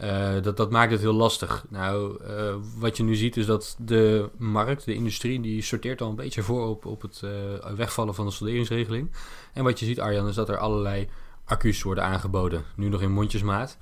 Uh, 0.00 0.42
dat, 0.42 0.56
dat 0.56 0.70
maakt 0.70 0.92
het 0.92 1.00
heel 1.00 1.12
lastig. 1.12 1.64
Nou, 1.68 2.18
uh, 2.28 2.54
wat 2.78 2.96
je 2.96 3.02
nu 3.02 3.14
ziet 3.14 3.36
is 3.36 3.46
dat 3.46 3.76
de 3.78 4.30
markt, 4.36 4.84
de 4.84 4.94
industrie, 4.94 5.40
die 5.40 5.62
sorteert 5.62 6.00
al 6.00 6.08
een 6.08 6.14
beetje 6.14 6.42
voor 6.42 6.68
op, 6.68 6.84
op 6.86 7.02
het 7.02 7.22
uh, 7.24 7.30
wegvallen 7.76 8.14
van 8.14 8.26
de 8.26 8.32
solderingsregeling. 8.32 9.10
En 9.52 9.64
wat 9.64 9.78
je 9.78 9.86
ziet, 9.86 10.00
Arjan, 10.00 10.28
is 10.28 10.34
dat 10.34 10.48
er 10.48 10.58
allerlei 10.58 11.08
accu's 11.44 11.82
worden 11.82 12.04
aangeboden. 12.04 12.64
Nu 12.76 12.88
nog 12.88 13.02
in 13.02 13.12
mondjesmaat. 13.12 13.78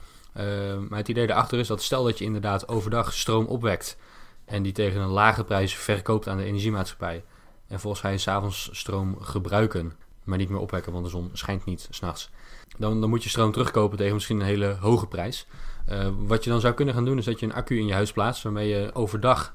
maar 0.89 0.99
het 0.99 1.09
idee 1.09 1.27
daarachter 1.27 1.59
is 1.59 1.67
dat 1.67 1.83
stel 1.83 2.05
dat 2.05 2.19
je 2.19 2.25
inderdaad 2.25 2.69
overdag 2.69 3.13
stroom 3.13 3.47
opwekt 3.47 3.99
en 4.45 4.63
die 4.63 4.73
tegen 4.73 5.01
een 5.01 5.09
lage 5.09 5.45
prijs 5.45 5.77
verkoopt 5.77 6.29
aan 6.29 6.37
de 6.37 6.45
energiemaatschappij. 6.45 7.25
En 7.69 7.81
volgens 7.81 8.03
je 8.03 8.19
s'avonds 8.19 8.69
stroom 8.73 9.21
gebruiken, 9.21 9.93
maar 10.25 10.39
niet 10.39 10.49
meer 10.49 10.61
opwekken, 10.61 10.93
want 10.93 11.05
de 11.05 11.11
zon 11.11 11.31
schijnt 11.33 11.65
niet 11.65 11.89
s'nachts. 11.91 12.31
Dan, 12.79 13.01
dan 13.01 13.11
moet 13.11 13.23
je 13.23 13.29
stroom 13.29 13.53
terugkopen 13.53 13.99
tegen 13.99 14.15
misschien 14.15 14.41
een 14.41 14.47
hele 14.47 14.77
hoge 14.81 15.07
prijs. 15.07 15.47
Uh, 15.91 16.09
wat 16.19 16.45
je 16.45 16.51
dan 16.51 16.61
zou 16.61 16.75
kunnen 16.75 16.95
gaan 16.95 17.05
doen, 17.05 17.19
is 17.19 17.25
dat 17.25 17.41
je 17.41 17.47
een 17.47 17.55
accu 17.55 17.79
in 17.79 17.87
je 17.87 17.93
huis 17.93 18.13
plaatst, 18.13 18.43
waarmee 18.43 18.69
je 18.69 18.91
overdag 18.95 19.55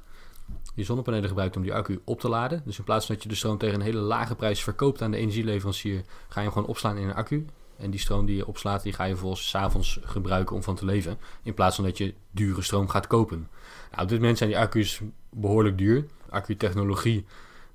die 0.75 0.85
zonnepanelen 0.85 1.27
gebruikt 1.27 1.55
om 1.55 1.61
die 1.61 1.73
accu 1.73 2.01
op 2.03 2.19
te 2.19 2.29
laden. 2.29 2.61
Dus 2.65 2.77
in 2.77 2.83
plaats 2.83 3.05
van 3.05 3.15
dat 3.15 3.23
je 3.23 3.29
de 3.29 3.35
stroom 3.35 3.57
tegen 3.57 3.75
een 3.75 3.85
hele 3.85 3.99
lage 3.99 4.35
prijs 4.35 4.63
verkoopt 4.63 5.01
aan 5.01 5.11
de 5.11 5.17
energieleverancier, 5.17 6.01
ga 6.27 6.39
je 6.39 6.45
hem 6.45 6.51
gewoon 6.51 6.67
opslaan 6.67 6.97
in 6.97 7.07
een 7.07 7.15
accu. 7.15 7.45
En 7.77 7.91
die 7.91 7.99
stroom 7.99 8.25
die 8.25 8.35
je 8.35 8.47
opslaat, 8.47 8.83
die 8.83 8.93
ga 8.93 9.03
je 9.03 9.15
volgens 9.15 9.49
s'avonds 9.49 9.99
gebruiken 10.03 10.55
om 10.55 10.63
van 10.63 10.75
te 10.75 10.85
leven. 10.85 11.17
In 11.43 11.53
plaats 11.53 11.75
van 11.75 11.85
dat 11.85 11.97
je 11.97 12.13
dure 12.31 12.61
stroom 12.61 12.89
gaat 12.89 13.07
kopen. 13.07 13.49
Nou, 13.91 14.03
op 14.03 14.09
dit 14.09 14.19
moment 14.19 14.37
zijn 14.37 14.49
die 14.49 14.59
accu's 14.59 15.01
behoorlijk 15.29 15.77
duur. 15.77 16.05
Accutechnologie 16.29 17.25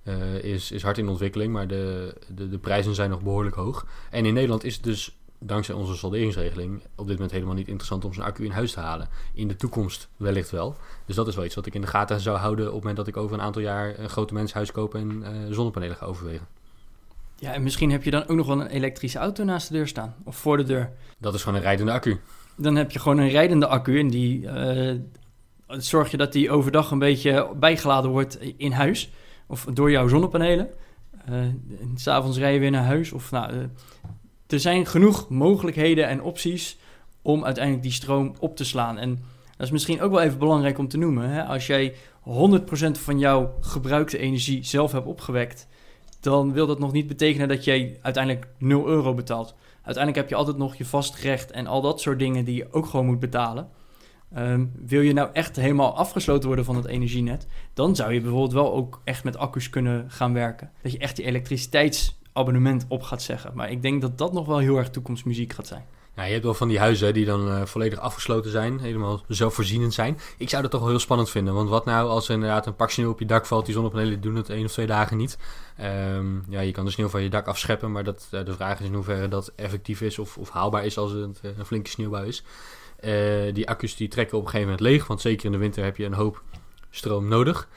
uh, 0.08 0.44
is, 0.44 0.70
is 0.70 0.82
hard 0.82 0.98
in 0.98 1.08
ontwikkeling, 1.08 1.52
maar 1.52 1.68
de, 1.68 2.14
de, 2.34 2.48
de 2.48 2.58
prijzen 2.58 2.94
zijn 2.94 3.10
nog 3.10 3.22
behoorlijk 3.22 3.56
hoog. 3.56 3.86
En 4.10 4.24
in 4.24 4.34
Nederland 4.34 4.64
is 4.64 4.74
het 4.74 4.84
dus 4.84 5.16
dankzij 5.38 5.74
onze 5.74 5.96
salderingsregeling 5.96 6.82
op 6.94 7.06
dit 7.06 7.14
moment 7.14 7.32
helemaal 7.32 7.54
niet 7.54 7.68
interessant 7.68 8.04
om 8.04 8.14
zo'n 8.14 8.24
accu 8.24 8.44
in 8.44 8.50
huis 8.50 8.72
te 8.72 8.80
halen. 8.80 9.08
In 9.34 9.48
de 9.48 9.56
toekomst 9.56 10.08
wellicht 10.16 10.50
wel. 10.50 10.76
Dus 11.06 11.16
dat 11.16 11.28
is 11.28 11.34
wel 11.34 11.44
iets 11.44 11.54
wat 11.54 11.66
ik 11.66 11.74
in 11.74 11.80
de 11.80 11.86
gaten 11.86 12.20
zou 12.20 12.36
houden 12.36 12.66
op 12.66 12.72
het 12.72 12.80
moment 12.80 12.96
dat 12.96 13.06
ik 13.06 13.16
over 13.16 13.36
een 13.36 13.44
aantal 13.44 13.62
jaar 13.62 13.98
een 13.98 14.08
grote 14.08 14.34
menshuis 14.34 14.72
koop 14.72 14.94
en 14.94 15.22
uh, 15.22 15.54
zonnepanelen 15.54 15.96
ga 15.96 16.06
overwegen. 16.06 16.46
Ja, 17.38 17.52
en 17.52 17.62
misschien 17.62 17.90
heb 17.90 18.02
je 18.02 18.10
dan 18.10 18.22
ook 18.22 18.36
nog 18.36 18.46
wel 18.46 18.60
een 18.60 18.66
elektrische 18.66 19.18
auto 19.18 19.44
naast 19.44 19.68
de 19.68 19.74
deur 19.74 19.88
staan 19.88 20.14
of 20.24 20.36
voor 20.36 20.56
de 20.56 20.62
deur. 20.62 20.90
Dat 21.18 21.34
is 21.34 21.42
gewoon 21.42 21.58
een 21.58 21.64
rijdende 21.64 21.92
accu. 21.92 22.20
Dan 22.56 22.76
heb 22.76 22.90
je 22.90 22.98
gewoon 22.98 23.18
een 23.18 23.28
rijdende 23.28 23.66
accu 23.66 23.98
en 23.98 24.08
die 24.08 24.40
uh, 24.40 24.94
zorg 25.66 26.10
je 26.10 26.16
dat 26.16 26.32
die 26.32 26.50
overdag 26.50 26.90
een 26.90 26.98
beetje 26.98 27.50
bijgeladen 27.56 28.10
wordt 28.10 28.38
in 28.56 28.72
huis 28.72 29.10
of 29.46 29.64
door 29.64 29.90
jouw 29.90 30.08
zonnepanelen. 30.08 30.68
Uh, 31.30 31.38
S'avonds 31.94 32.38
rij 32.38 32.52
je 32.52 32.58
weer 32.58 32.70
naar 32.70 32.84
huis. 32.84 33.12
Of, 33.12 33.30
nou, 33.30 33.52
uh, 33.52 33.62
er 34.46 34.60
zijn 34.60 34.86
genoeg 34.86 35.28
mogelijkheden 35.28 36.08
en 36.08 36.22
opties 36.22 36.78
om 37.22 37.44
uiteindelijk 37.44 37.84
die 37.84 37.92
stroom 37.92 38.34
op 38.38 38.56
te 38.56 38.64
slaan. 38.64 38.98
En 38.98 39.18
dat 39.56 39.66
is 39.66 39.72
misschien 39.72 40.00
ook 40.00 40.10
wel 40.10 40.20
even 40.20 40.38
belangrijk 40.38 40.78
om 40.78 40.88
te 40.88 40.98
noemen. 40.98 41.30
Hè? 41.30 41.44
Als 41.44 41.66
jij 41.66 41.94
100% 42.24 42.98
van 42.98 43.18
jouw 43.18 43.54
gebruikte 43.60 44.18
energie 44.18 44.64
zelf 44.64 44.92
hebt 44.92 45.06
opgewekt, 45.06 45.66
dan 46.20 46.52
wil 46.52 46.66
dat 46.66 46.78
nog 46.78 46.92
niet 46.92 47.06
betekenen 47.06 47.48
dat 47.48 47.64
jij 47.64 47.98
uiteindelijk 48.02 48.46
0 48.58 48.86
euro 48.86 49.14
betaalt. 49.14 49.54
Uiteindelijk 49.74 50.16
heb 50.16 50.28
je 50.28 50.34
altijd 50.34 50.56
nog 50.56 50.76
je 50.76 50.84
vastrecht 50.84 51.50
en 51.50 51.66
al 51.66 51.80
dat 51.80 52.00
soort 52.00 52.18
dingen 52.18 52.44
die 52.44 52.54
je 52.54 52.72
ook 52.72 52.86
gewoon 52.86 53.06
moet 53.06 53.20
betalen. 53.20 53.68
Um, 54.36 54.72
wil 54.86 55.00
je 55.00 55.12
nou 55.12 55.28
echt 55.32 55.56
helemaal 55.56 55.96
afgesloten 55.96 56.46
worden 56.46 56.64
van 56.64 56.76
het 56.76 56.86
energienet, 56.86 57.46
dan 57.74 57.96
zou 57.96 58.12
je 58.12 58.20
bijvoorbeeld 58.20 58.52
wel 58.52 58.74
ook 58.74 59.00
echt 59.04 59.24
met 59.24 59.36
accu's 59.36 59.70
kunnen 59.70 60.10
gaan 60.10 60.32
werken. 60.32 60.70
Dat 60.82 60.92
je 60.92 60.98
echt 60.98 61.16
je 61.16 61.22
elektriciteitsabonnement 61.22 62.84
op 62.88 63.02
gaat 63.02 63.22
zeggen. 63.22 63.50
Maar 63.54 63.70
ik 63.70 63.82
denk 63.82 64.00
dat 64.00 64.18
dat 64.18 64.32
nog 64.32 64.46
wel 64.46 64.58
heel 64.58 64.76
erg 64.76 64.90
toekomstmuziek 64.90 65.52
gaat 65.52 65.66
zijn. 65.66 65.84
Ja, 66.16 66.24
je 66.24 66.32
hebt 66.32 66.44
wel 66.44 66.54
van 66.54 66.68
die 66.68 66.78
huizen 66.78 67.14
die 67.14 67.24
dan 67.24 67.48
uh, 67.48 67.64
volledig 67.64 67.98
afgesloten 67.98 68.50
zijn, 68.50 68.78
helemaal 68.78 69.22
zelfvoorzienend 69.28 69.94
zijn. 69.94 70.18
Ik 70.38 70.48
zou 70.48 70.62
dat 70.62 70.70
toch 70.70 70.80
wel 70.80 70.88
heel 70.90 70.98
spannend 70.98 71.30
vinden, 71.30 71.54
want 71.54 71.68
wat 71.68 71.84
nou 71.84 72.08
als 72.08 72.28
er 72.28 72.34
inderdaad 72.34 72.66
een 72.66 72.76
pak 72.76 72.90
sneeuw 72.90 73.10
op 73.10 73.18
je 73.18 73.26
dak 73.26 73.46
valt, 73.46 73.64
die 73.64 73.74
zonnepanelen 73.74 74.20
doen 74.20 74.34
het 74.34 74.50
één 74.50 74.64
of 74.64 74.72
twee 74.72 74.86
dagen 74.86 75.16
niet. 75.16 75.38
Um, 76.14 76.44
ja, 76.48 76.60
je 76.60 76.72
kan 76.72 76.84
de 76.84 76.90
sneeuw 76.90 77.08
van 77.08 77.22
je 77.22 77.30
dak 77.30 77.46
afscheppen, 77.46 77.92
maar 77.92 78.04
dat, 78.04 78.28
uh, 78.30 78.44
de 78.44 78.52
vraag 78.52 78.80
is 78.80 78.86
in 78.86 78.94
hoeverre 78.94 79.28
dat 79.28 79.52
effectief 79.56 80.00
is 80.00 80.18
of, 80.18 80.38
of 80.38 80.50
haalbaar 80.50 80.84
is 80.84 80.98
als 80.98 81.12
het 81.12 81.40
uh, 81.42 81.50
een 81.58 81.66
flinke 81.66 81.90
sneeuwbui 81.90 82.28
is. 82.28 82.44
Uh, 83.06 83.54
die 83.54 83.68
accu's 83.68 83.96
die 83.96 84.08
trekken 84.08 84.38
op 84.38 84.44
een 84.44 84.50
gegeven 84.50 84.72
moment 84.72 84.88
leeg, 84.88 85.06
want 85.06 85.20
zeker 85.20 85.46
in 85.46 85.52
de 85.52 85.58
winter 85.58 85.84
heb 85.84 85.96
je 85.96 86.04
een 86.04 86.12
hoop 86.12 86.42
stroom 86.90 87.28
nodig. 87.28 87.68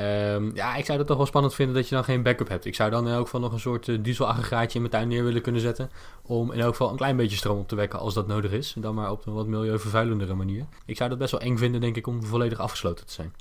Um, 0.00 0.54
ja, 0.54 0.76
ik 0.76 0.84
zou 0.84 0.98
het 0.98 1.06
toch 1.06 1.16
wel 1.16 1.26
spannend 1.26 1.54
vinden 1.54 1.74
dat 1.74 1.88
je 1.88 1.94
dan 1.94 2.04
geen 2.04 2.22
backup 2.22 2.48
hebt. 2.48 2.64
Ik 2.64 2.74
zou 2.74 2.90
dan 2.90 3.06
in 3.06 3.12
elk 3.12 3.24
geval 3.24 3.40
nog 3.40 3.52
een 3.52 3.60
soort 3.60 3.86
uh, 3.86 3.98
dieselaggregaatje 4.02 4.74
in 4.74 4.80
mijn 4.80 4.92
tuin 4.92 5.08
neer 5.08 5.24
willen 5.24 5.42
kunnen 5.42 5.60
zetten. 5.60 5.90
Om 6.22 6.52
in 6.52 6.60
elk 6.60 6.70
geval 6.70 6.90
een 6.90 6.96
klein 6.96 7.16
beetje 7.16 7.36
stroom 7.36 7.58
op 7.58 7.68
te 7.68 7.74
wekken 7.74 7.98
als 7.98 8.14
dat 8.14 8.26
nodig 8.26 8.52
is. 8.52 8.74
Dan 8.78 8.94
maar 8.94 9.10
op 9.10 9.26
een 9.26 9.32
wat 9.32 9.46
milieuvervuilendere 9.46 10.34
manier. 10.34 10.66
Ik 10.86 10.96
zou 10.96 11.08
dat 11.08 11.18
best 11.18 11.30
wel 11.30 11.40
eng 11.40 11.56
vinden, 11.56 11.80
denk 11.80 11.96
ik, 11.96 12.06
om 12.06 12.24
volledig 12.24 12.58
afgesloten 12.58 13.06
te 13.06 13.12
zijn. 13.12 13.32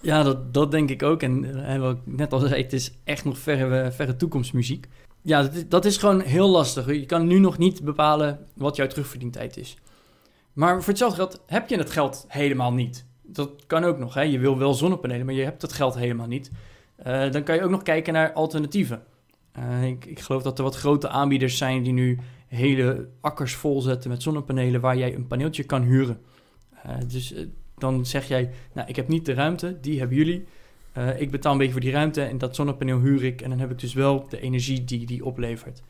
Ja, 0.00 0.22
dat, 0.22 0.54
dat 0.54 0.70
denk 0.70 0.90
ik 0.90 1.02
ook. 1.02 1.22
En 1.22 1.44
uh, 1.44 1.78
wat 1.78 1.96
ik 1.96 2.00
net 2.04 2.32
al 2.32 2.38
zei, 2.38 2.62
het 2.62 2.72
is 2.72 2.92
echt 3.04 3.24
nog 3.24 3.38
verre, 3.38 3.92
verre 3.92 4.16
toekomstmuziek. 4.16 4.86
Ja, 5.22 5.42
dat, 5.42 5.64
dat 5.68 5.84
is 5.84 5.96
gewoon 5.96 6.20
heel 6.20 6.48
lastig. 6.48 6.86
Je 6.86 7.06
kan 7.06 7.26
nu 7.26 7.38
nog 7.38 7.58
niet 7.58 7.84
bepalen 7.84 8.46
wat 8.54 8.76
jouw 8.76 8.86
terugverdientijd 8.86 9.56
is. 9.56 9.76
Maar 10.54 10.78
voor 10.78 10.88
hetzelfde 10.88 11.16
geld 11.16 11.42
heb 11.46 11.68
je 11.68 11.76
het 11.76 11.90
geld 11.90 12.24
helemaal 12.28 12.72
niet. 12.72 13.06
Dat 13.22 13.50
kan 13.66 13.84
ook 13.84 13.98
nog. 13.98 14.14
Hè? 14.14 14.22
Je 14.22 14.38
wil 14.38 14.58
wel 14.58 14.74
zonnepanelen, 14.74 15.26
maar 15.26 15.34
je 15.34 15.44
hebt 15.44 15.62
het 15.62 15.72
geld 15.72 15.94
helemaal 15.94 16.26
niet. 16.26 16.50
Uh, 17.06 17.30
dan 17.30 17.42
kan 17.42 17.54
je 17.54 17.62
ook 17.62 17.70
nog 17.70 17.82
kijken 17.82 18.12
naar 18.12 18.32
alternatieven. 18.32 19.02
Uh, 19.58 19.84
ik, 19.84 20.04
ik, 20.04 20.20
geloof 20.20 20.42
dat 20.42 20.58
er 20.58 20.64
wat 20.64 20.76
grote 20.76 21.08
aanbieders 21.08 21.56
zijn 21.56 21.82
die 21.82 21.92
nu 21.92 22.18
hele 22.46 23.08
akkers 23.20 23.54
volzetten 23.54 24.10
met 24.10 24.22
zonnepanelen 24.22 24.80
waar 24.80 24.96
jij 24.96 25.14
een 25.14 25.26
paneeltje 25.26 25.64
kan 25.64 25.82
huren. 25.82 26.20
Uh, 26.86 26.92
dus 27.06 27.34
dan 27.78 28.06
zeg 28.06 28.28
jij, 28.28 28.50
nou 28.72 28.88
ik 28.88 28.96
heb 28.96 29.08
niet 29.08 29.26
de 29.26 29.34
ruimte, 29.34 29.80
die 29.80 29.98
hebben 29.98 30.16
jullie. 30.16 30.46
ik 31.16 31.30
betaal 31.30 31.52
een 31.52 31.58
beetje 31.58 31.72
voor 31.72 31.82
die 31.82 31.92
ruimte 31.92 32.22
en 32.22 32.38
dat 32.38 32.54
zonnepaneel 32.54 33.00
huur 33.00 33.24
ik 33.24 33.40
en 33.40 33.50
dan 33.50 33.58
heb 33.58 33.70
ik 33.70 33.78
dus 33.78 33.94
wel 33.94 34.26
de 34.28 34.40
energie 34.40 34.84
die 34.84 35.06
die 35.06 35.24
oplevert. 35.24 35.82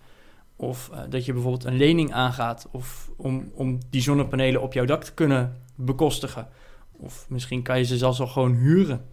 Of 0.57 0.91
uh, 0.93 1.01
dat 1.09 1.25
je 1.25 1.33
bijvoorbeeld 1.33 1.65
een 1.65 1.77
lening 1.77 2.13
aangaat 2.13 2.69
of 2.71 3.11
om, 3.17 3.51
om 3.55 3.79
die 3.91 4.03
zonnepanelen 4.03 4.63
op 4.63 4.73
jouw 4.73 4.85
dak 4.85 5.05
te 5.05 5.15
kunnen 5.15 5.63
bekostigen. 5.75 6.49
Of 6.93 7.27
misschien 7.29 7.63
kan 7.63 7.79
je 7.79 7.85
ze 7.85 7.97
zelfs 7.97 8.21
al 8.21 8.27
gewoon 8.27 8.55
huren. 8.55 9.05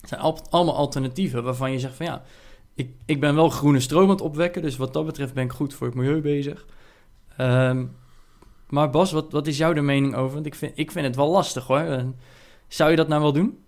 Het 0.00 0.08
zijn 0.08 0.20
al, 0.20 0.38
allemaal 0.50 0.76
alternatieven 0.76 1.42
waarvan 1.42 1.72
je 1.72 1.78
zegt 1.78 1.94
van 1.94 2.06
ja, 2.06 2.22
ik, 2.74 2.90
ik 3.04 3.20
ben 3.20 3.34
wel 3.34 3.48
groene 3.48 3.80
stroom 3.80 4.04
aan 4.04 4.10
het 4.10 4.20
opwekken, 4.20 4.62
dus 4.62 4.76
wat 4.76 4.92
dat 4.92 5.06
betreft 5.06 5.34
ben 5.34 5.44
ik 5.44 5.52
goed 5.52 5.74
voor 5.74 5.86
het 5.86 5.96
milieu 5.96 6.20
bezig. 6.20 6.66
Um, 7.40 7.96
maar 8.68 8.90
Bas, 8.90 9.12
wat, 9.12 9.32
wat 9.32 9.46
is 9.46 9.56
jouw 9.56 9.72
de 9.72 9.80
mening 9.80 10.14
over? 10.14 10.34
Want 10.34 10.46
ik 10.46 10.54
vind, 10.54 10.72
ik 10.74 10.90
vind 10.90 11.06
het 11.06 11.16
wel 11.16 11.30
lastig 11.30 11.66
hoor. 11.66 12.04
Zou 12.68 12.90
je 12.90 12.96
dat 12.96 13.08
nou 13.08 13.22
wel 13.22 13.32
doen? 13.32 13.58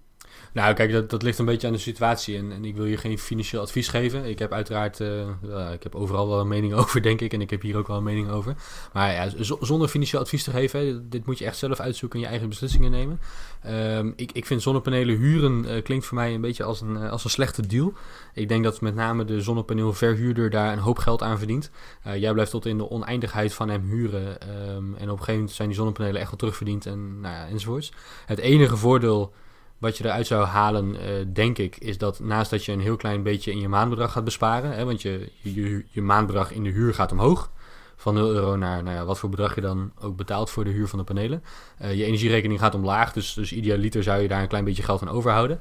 Nou, 0.52 0.74
kijk, 0.74 0.92
dat, 0.92 1.10
dat 1.10 1.22
ligt 1.22 1.38
een 1.38 1.44
beetje 1.44 1.66
aan 1.66 1.72
de 1.72 1.78
situatie. 1.78 2.36
En, 2.36 2.52
en 2.52 2.64
ik 2.64 2.76
wil 2.76 2.84
je 2.84 2.96
geen 2.96 3.18
financieel 3.18 3.62
advies 3.62 3.88
geven. 3.88 4.24
Ik 4.24 4.38
heb 4.38 4.52
uiteraard, 4.52 5.00
uh, 5.00 5.28
ik 5.72 5.82
heb 5.82 5.94
overal 5.94 6.28
wel 6.28 6.40
een 6.40 6.48
mening 6.48 6.74
over, 6.80 7.02
denk 7.02 7.20
ik. 7.20 7.32
En 7.32 7.40
ik 7.40 7.50
heb 7.50 7.62
hier 7.62 7.76
ook 7.76 7.86
wel 7.86 7.96
een 7.96 8.02
mening 8.02 8.30
over. 8.30 8.56
Maar 8.92 9.12
ja, 9.12 9.28
zonder 9.60 9.88
financieel 9.88 10.20
advies 10.20 10.44
te 10.44 10.50
geven, 10.50 11.10
dit 11.10 11.26
moet 11.26 11.38
je 11.38 11.44
echt 11.44 11.56
zelf 11.56 11.80
uitzoeken 11.80 12.18
en 12.18 12.24
je 12.24 12.30
eigen 12.30 12.48
beslissingen 12.48 12.90
nemen. 12.90 13.20
Um, 13.66 14.12
ik, 14.16 14.32
ik 14.32 14.46
vind 14.46 14.62
zonnepanelen 14.62 15.16
huren 15.16 15.64
uh, 15.64 15.82
klinkt 15.82 16.06
voor 16.06 16.16
mij 16.16 16.34
een 16.34 16.40
beetje 16.40 16.64
als 16.64 16.80
een, 16.80 16.96
als 16.96 17.24
een 17.24 17.30
slechte 17.30 17.66
deal. 17.66 17.92
Ik 18.34 18.48
denk 18.48 18.64
dat 18.64 18.80
met 18.80 18.94
name 18.94 19.24
de 19.24 19.40
zonnepaneelverhuurder 19.40 20.50
daar 20.50 20.72
een 20.72 20.78
hoop 20.78 20.98
geld 20.98 21.22
aan 21.22 21.38
verdient. 21.38 21.70
jij 22.16 22.32
blijft 22.32 22.50
tot 22.50 22.66
in 22.66 22.78
de 22.78 22.90
oneindigheid 22.90 23.54
van 23.54 23.68
hem 23.68 23.82
huren. 23.82 24.38
Um, 24.76 24.94
en 24.94 24.94
op 24.94 24.98
een 24.98 25.08
gegeven 25.08 25.34
moment 25.34 25.50
zijn 25.50 25.68
die 25.68 25.76
zonnepanelen 25.76 26.20
echt 26.20 26.30
wel 26.30 26.38
terugverdiend 26.38 26.86
en 26.86 27.20
nou 27.20 27.34
ja, 27.34 27.46
enzovoorts. 27.46 27.92
Het 28.26 28.38
enige 28.38 28.76
voordeel 28.76 29.32
wat 29.78 29.98
je 29.98 30.04
eruit 30.04 30.26
zou 30.26 30.44
halen, 30.44 30.94
uh, 30.94 31.00
denk 31.32 31.58
ik, 31.58 31.76
is 31.76 31.98
dat 31.98 32.20
naast 32.20 32.50
dat 32.50 32.64
je 32.64 32.72
een 32.72 32.80
heel 32.80 32.96
klein 32.96 33.22
beetje 33.22 33.50
in 33.50 33.60
je 33.60 33.68
maandbedrag 33.68 34.12
gaat 34.12 34.24
besparen, 34.24 34.72
hè, 34.72 34.84
want 34.84 35.02
je, 35.02 35.30
je, 35.40 35.84
je 35.90 36.02
maandbedrag 36.02 36.52
in 36.52 36.62
de 36.62 36.70
huur 36.70 36.94
gaat 36.94 37.12
omhoog, 37.12 37.50
van 37.96 38.14
0 38.14 38.30
euro 38.30 38.56
naar 38.56 38.82
nou 38.82 38.96
ja, 38.96 39.04
wat 39.04 39.18
voor 39.18 39.30
bedrag 39.30 39.54
je 39.54 39.60
dan 39.60 39.92
ook 40.00 40.16
betaalt 40.16 40.50
voor 40.50 40.64
de 40.64 40.70
huur 40.70 40.88
van 40.88 40.98
de 40.98 41.04
panelen. 41.04 41.42
Uh, 41.82 41.94
je 41.94 42.04
energierekening 42.04 42.60
gaat 42.60 42.74
omlaag, 42.74 43.12
dus, 43.12 43.32
dus 43.32 43.52
idealiter 43.52 44.02
zou 44.02 44.22
je 44.22 44.28
daar 44.28 44.42
een 44.42 44.48
klein 44.48 44.64
beetje 44.64 44.82
geld 44.82 45.02
aan 45.02 45.08
overhouden. 45.08 45.60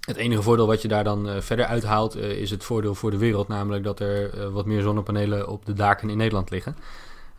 Het 0.00 0.16
enige 0.16 0.42
voordeel 0.42 0.66
wat 0.66 0.82
je 0.82 0.88
daar 0.88 1.04
dan 1.04 1.28
uh, 1.28 1.40
verder 1.40 1.66
uithaalt, 1.66 2.16
is 2.16 2.50
het 2.50 2.64
voordeel 2.64 2.94
voor 2.94 3.10
de 3.10 3.18
wereld, 3.18 3.48
namelijk 3.48 3.84
dat 3.84 4.00
er 4.00 4.50
wat 4.52 4.66
meer 4.66 4.82
zonnepanelen 4.82 5.48
op 5.48 5.66
de 5.66 5.72
daken 5.72 6.10
in 6.10 6.16
Nederland 6.16 6.50
liggen. 6.50 6.76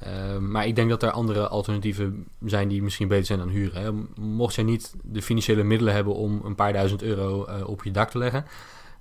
Ehm, 0.05 0.51
maar 0.51 0.67
ik 0.67 0.75
denk 0.75 0.89
dat 0.89 1.03
er 1.03 1.11
andere 1.11 1.47
alternatieven 1.47 2.27
zijn 2.45 2.67
die 2.67 2.83
misschien 2.83 3.07
beter 3.07 3.25
zijn 3.25 3.39
dan 3.39 3.49
huren. 3.49 4.07
Mocht 4.15 4.55
je 4.55 4.63
niet 4.63 4.95
de 5.03 5.21
financiële 5.21 5.63
middelen 5.63 5.93
hebben 5.93 6.15
om 6.15 6.41
een 6.43 6.55
paar 6.55 6.73
duizend 6.73 7.01
euro 7.01 7.47
uh, 7.49 7.67
op 7.67 7.83
je 7.83 7.91
dak 7.91 8.09
te 8.09 8.17
leggen, 8.17 8.45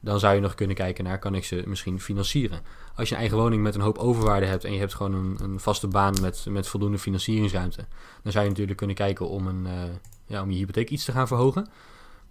dan 0.00 0.18
zou 0.18 0.34
je 0.34 0.40
nog 0.40 0.54
kunnen 0.54 0.76
kijken 0.76 1.04
naar 1.04 1.18
kan 1.18 1.34
ik 1.34 1.44
ze 1.44 1.62
misschien 1.66 2.00
financieren. 2.00 2.60
Als 2.94 3.08
je 3.08 3.14
een 3.14 3.20
eigen 3.20 3.38
woning 3.38 3.62
met 3.62 3.74
een 3.74 3.80
hoop 3.80 3.98
overwaarde 3.98 4.46
hebt 4.46 4.64
en 4.64 4.72
je 4.72 4.78
hebt 4.78 4.94
gewoon 4.94 5.14
een, 5.14 5.36
een 5.42 5.60
vaste 5.60 5.88
baan 5.88 6.14
met, 6.20 6.46
met 6.48 6.68
voldoende 6.68 6.98
financieringsruimte, 6.98 7.84
dan 8.22 8.32
zou 8.32 8.44
je 8.44 8.50
natuurlijk 8.50 8.78
kunnen 8.78 8.96
kijken 8.96 9.28
om, 9.28 9.46
een, 9.46 9.64
uh, 9.64 9.72
ja, 10.26 10.42
om 10.42 10.50
je 10.50 10.56
hypotheek 10.56 10.90
iets 10.90 11.04
te 11.04 11.12
gaan 11.12 11.26
verhogen 11.26 11.66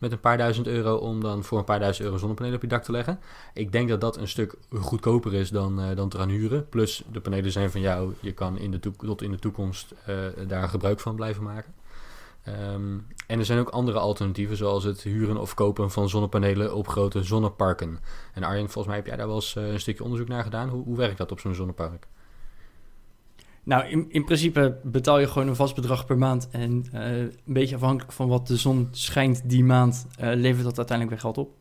met 0.03 0.11
een 0.11 0.19
paar 0.19 0.37
duizend 0.37 0.67
euro 0.67 0.95
om 0.95 1.21
dan 1.21 1.43
voor 1.43 1.57
een 1.57 1.63
paar 1.63 1.79
duizend 1.79 2.05
euro 2.05 2.17
zonnepanelen 2.17 2.55
op 2.55 2.61
je 2.61 2.67
dak 2.67 2.83
te 2.83 2.91
leggen. 2.91 3.19
Ik 3.53 3.71
denk 3.71 3.89
dat 3.89 4.01
dat 4.01 4.17
een 4.17 4.27
stuk 4.27 4.55
goedkoper 4.69 5.33
is 5.33 5.49
dan, 5.49 5.79
uh, 5.79 5.95
dan 5.95 6.09
te 6.09 6.17
gaan 6.17 6.29
huren. 6.29 6.69
Plus 6.69 7.03
de 7.11 7.19
panelen 7.19 7.51
zijn 7.51 7.71
van 7.71 7.81
jou, 7.81 8.13
je 8.19 8.31
kan 8.31 8.57
in 8.57 8.71
de 8.71 8.79
tot 8.79 9.21
in 9.21 9.31
de 9.31 9.39
toekomst 9.39 9.93
uh, 10.09 10.15
daar 10.47 10.69
gebruik 10.69 10.99
van 10.99 11.15
blijven 11.15 11.43
maken. 11.43 11.73
Um, 12.47 13.07
en 13.27 13.39
er 13.39 13.45
zijn 13.45 13.59
ook 13.59 13.69
andere 13.69 13.99
alternatieven, 13.99 14.57
zoals 14.57 14.83
het 14.83 15.01
huren 15.01 15.37
of 15.37 15.53
kopen 15.53 15.91
van 15.91 16.09
zonnepanelen 16.09 16.75
op 16.75 16.87
grote 16.87 17.23
zonneparken. 17.23 17.99
En 18.33 18.43
Arjen, 18.43 18.63
volgens 18.63 18.87
mij 18.87 18.95
heb 18.95 19.05
jij 19.05 19.15
daar 19.15 19.27
wel 19.27 19.35
eens 19.35 19.55
uh, 19.55 19.71
een 19.71 19.79
stukje 19.79 20.03
onderzoek 20.03 20.27
naar 20.27 20.43
gedaan. 20.43 20.69
Hoe, 20.69 20.83
hoe 20.83 20.97
werkt 20.97 21.17
dat 21.17 21.31
op 21.31 21.39
zo'n 21.39 21.55
zonnepark? 21.55 22.07
Nou, 23.63 23.87
in, 23.87 24.05
in 24.09 24.23
principe 24.23 24.77
betaal 24.83 25.19
je 25.19 25.27
gewoon 25.27 25.47
een 25.47 25.55
vast 25.55 25.75
bedrag 25.75 26.05
per 26.05 26.17
maand. 26.17 26.47
En 26.51 26.85
uh, 26.93 27.17
een 27.17 27.33
beetje 27.45 27.75
afhankelijk 27.75 28.11
van 28.11 28.27
wat 28.27 28.47
de 28.47 28.57
zon 28.57 28.87
schijnt 28.91 29.41
die 29.45 29.63
maand, 29.63 30.07
uh, 30.09 30.31
levert 30.33 30.63
dat 30.63 30.77
uiteindelijk 30.77 31.09
weer 31.09 31.19
geld 31.19 31.37
op. 31.37 31.55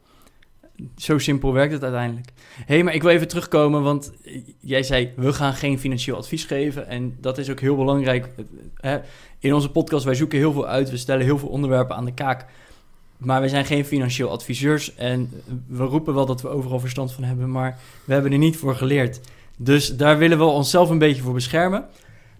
Zo 0.96 1.18
simpel 1.18 1.52
werkt 1.52 1.72
het 1.72 1.82
uiteindelijk. 1.82 2.32
Hé, 2.56 2.74
hey, 2.74 2.82
maar 2.82 2.94
ik 2.94 3.02
wil 3.02 3.10
even 3.10 3.28
terugkomen, 3.28 3.82
want 3.82 4.12
jij 4.60 4.82
zei, 4.82 5.12
we 5.16 5.32
gaan 5.32 5.54
geen 5.54 5.78
financieel 5.78 6.16
advies 6.16 6.44
geven. 6.44 6.88
En 6.88 7.16
dat 7.20 7.38
is 7.38 7.50
ook 7.50 7.60
heel 7.60 7.76
belangrijk. 7.76 8.28
In 9.38 9.54
onze 9.54 9.70
podcast, 9.70 10.04
wij 10.04 10.14
zoeken 10.14 10.38
heel 10.38 10.52
veel 10.52 10.66
uit, 10.66 10.90
we 10.90 10.96
stellen 10.96 11.24
heel 11.24 11.38
veel 11.38 11.48
onderwerpen 11.48 11.96
aan 11.96 12.04
de 12.04 12.14
kaak. 12.14 12.46
Maar 13.16 13.40
we 13.40 13.48
zijn 13.48 13.64
geen 13.64 13.84
financieel 13.84 14.30
adviseurs 14.30 14.94
en 14.94 15.30
we 15.66 15.84
roepen 15.84 16.14
wel 16.14 16.26
dat 16.26 16.42
we 16.42 16.48
overal 16.48 16.80
verstand 16.80 17.12
van 17.12 17.24
hebben, 17.24 17.50
maar 17.50 17.78
we 18.04 18.12
hebben 18.12 18.32
er 18.32 18.38
niet 18.38 18.56
voor 18.56 18.74
geleerd. 18.74 19.20
Dus 19.62 19.96
daar 19.96 20.18
willen 20.18 20.38
we 20.38 20.44
onszelf 20.44 20.90
een 20.90 20.98
beetje 20.98 21.22
voor 21.22 21.32
beschermen. 21.32 21.84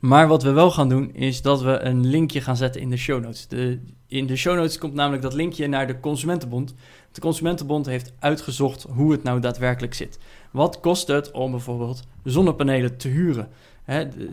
Maar 0.01 0.29
wat 0.29 0.43
we 0.43 0.51
wel 0.51 0.71
gaan 0.71 0.89
doen, 0.89 1.15
is 1.15 1.43
dat 1.43 1.63
we 1.63 1.81
een 1.81 2.07
linkje 2.07 2.41
gaan 2.41 2.57
zetten 2.57 2.81
in 2.81 2.91
de 2.91 2.97
show 2.97 3.23
notes. 3.23 3.47
De, 3.49 3.81
in 4.07 4.27
de 4.27 4.37
show 4.37 4.57
notes 4.57 4.79
komt 4.79 4.95
namelijk 4.95 5.23
dat 5.23 5.35
linkje 5.35 5.67
naar 5.67 5.87
de 5.87 6.01
Consumentenbond. 6.01 6.75
De 7.13 7.21
Consumentenbond 7.21 7.87
heeft 7.87 8.13
uitgezocht 8.19 8.87
hoe 8.89 9.13
het 9.13 9.23
nou 9.23 9.41
daadwerkelijk 9.41 9.95
zit. 9.95 10.19
Wat 10.51 10.81
kost 10.81 11.09
het 11.09 11.31
om 11.31 11.51
bijvoorbeeld 11.51 12.03
zonnepanelen 12.25 12.97
te 12.97 13.09
huren? 13.09 13.49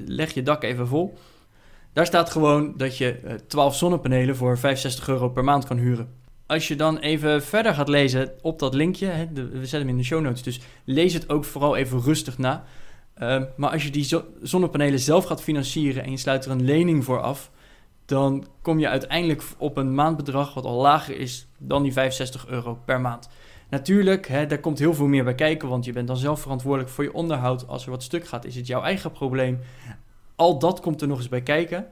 leg 0.06 0.34
je 0.34 0.44
dak 0.44 0.64
even 0.64 0.88
vol. 0.88 1.18
Daar 1.94 2.06
staat 2.06 2.30
gewoon 2.30 2.74
dat 2.78 2.98
je 2.98 3.40
12 3.48 3.74
eh, 3.74 3.80
zonnepanelen 3.80 4.36
voor 4.36 4.58
65 4.58 5.08
euro 5.08 5.30
per 5.30 5.44
maand 5.44 5.66
kan 5.66 5.78
huren 5.78 6.20
als 6.50 6.68
je 6.68 6.76
dan 6.76 6.98
even 6.98 7.44
verder 7.44 7.74
gaat 7.74 7.88
lezen 7.88 8.32
op 8.42 8.60
dat 8.60 8.74
linkje, 8.74 9.28
we 9.34 9.50
zetten 9.52 9.80
hem 9.80 9.90
in 9.90 9.98
de 9.98 10.04
show 10.04 10.22
notes, 10.22 10.44
dus 10.44 10.60
lees 10.84 11.14
het 11.14 11.30
ook 11.30 11.46
vooral 11.46 11.76
even 11.76 12.02
rustig 12.02 12.38
na. 12.38 12.64
Uh, 13.20 13.42
maar 13.56 13.72
als 13.72 13.84
je 13.84 13.90
die 13.90 14.22
zonnepanelen 14.42 15.00
zelf 15.00 15.26
gaat 15.26 15.44
financieren 15.44 16.04
en 16.04 16.12
je 16.12 16.18
sluit 16.18 16.46
er 16.46 16.52
een 16.52 16.64
lening 16.64 17.04
voor 17.04 17.22
af, 17.22 17.52
dan 18.06 18.48
kom 18.62 18.80
je 18.80 18.88
uiteindelijk 18.88 19.44
op 19.58 19.78
een 19.78 19.96
maandbedrag 19.96 20.54
wat 20.54 20.66
al 20.66 20.82
lager 20.82 21.18
is 21.18 21.48
dan 21.58 21.84
die 21.84 21.94
65 21.94 22.48
euro 22.48 22.80
per 22.86 23.02
maand. 23.02 23.30
Natuurlijk, 23.70 24.28
hè, 24.28 24.46
daar 24.46 24.60
komt 24.60 24.80
heel 24.80 24.94
veel 24.94 25.08
meer 25.08 25.24
bij 25.24 25.36
kijken, 25.36 25.70
want 25.70 25.86
je 25.86 25.92
bent 25.92 26.08
dan 26.08 26.18
zelf 26.18 26.42
verantwoordelijk 26.42 26.90
voor 26.90 27.04
je 27.04 27.14
onderhoud. 27.14 27.68
Als 27.68 27.86
er 27.86 27.92
wat 27.92 28.04
stuk 28.04 28.28
gaat, 28.28 28.46
is 28.46 28.56
het 28.56 28.68
jouw 28.68 28.82
eigen 28.82 29.12
probleem. 29.12 29.60
Al 30.36 30.60
dat 30.60 30.80
komt 30.80 31.02
er 31.02 31.08
nog 31.08 31.18
eens 31.18 31.30
bij 31.30 31.42
kijken. 31.42 31.88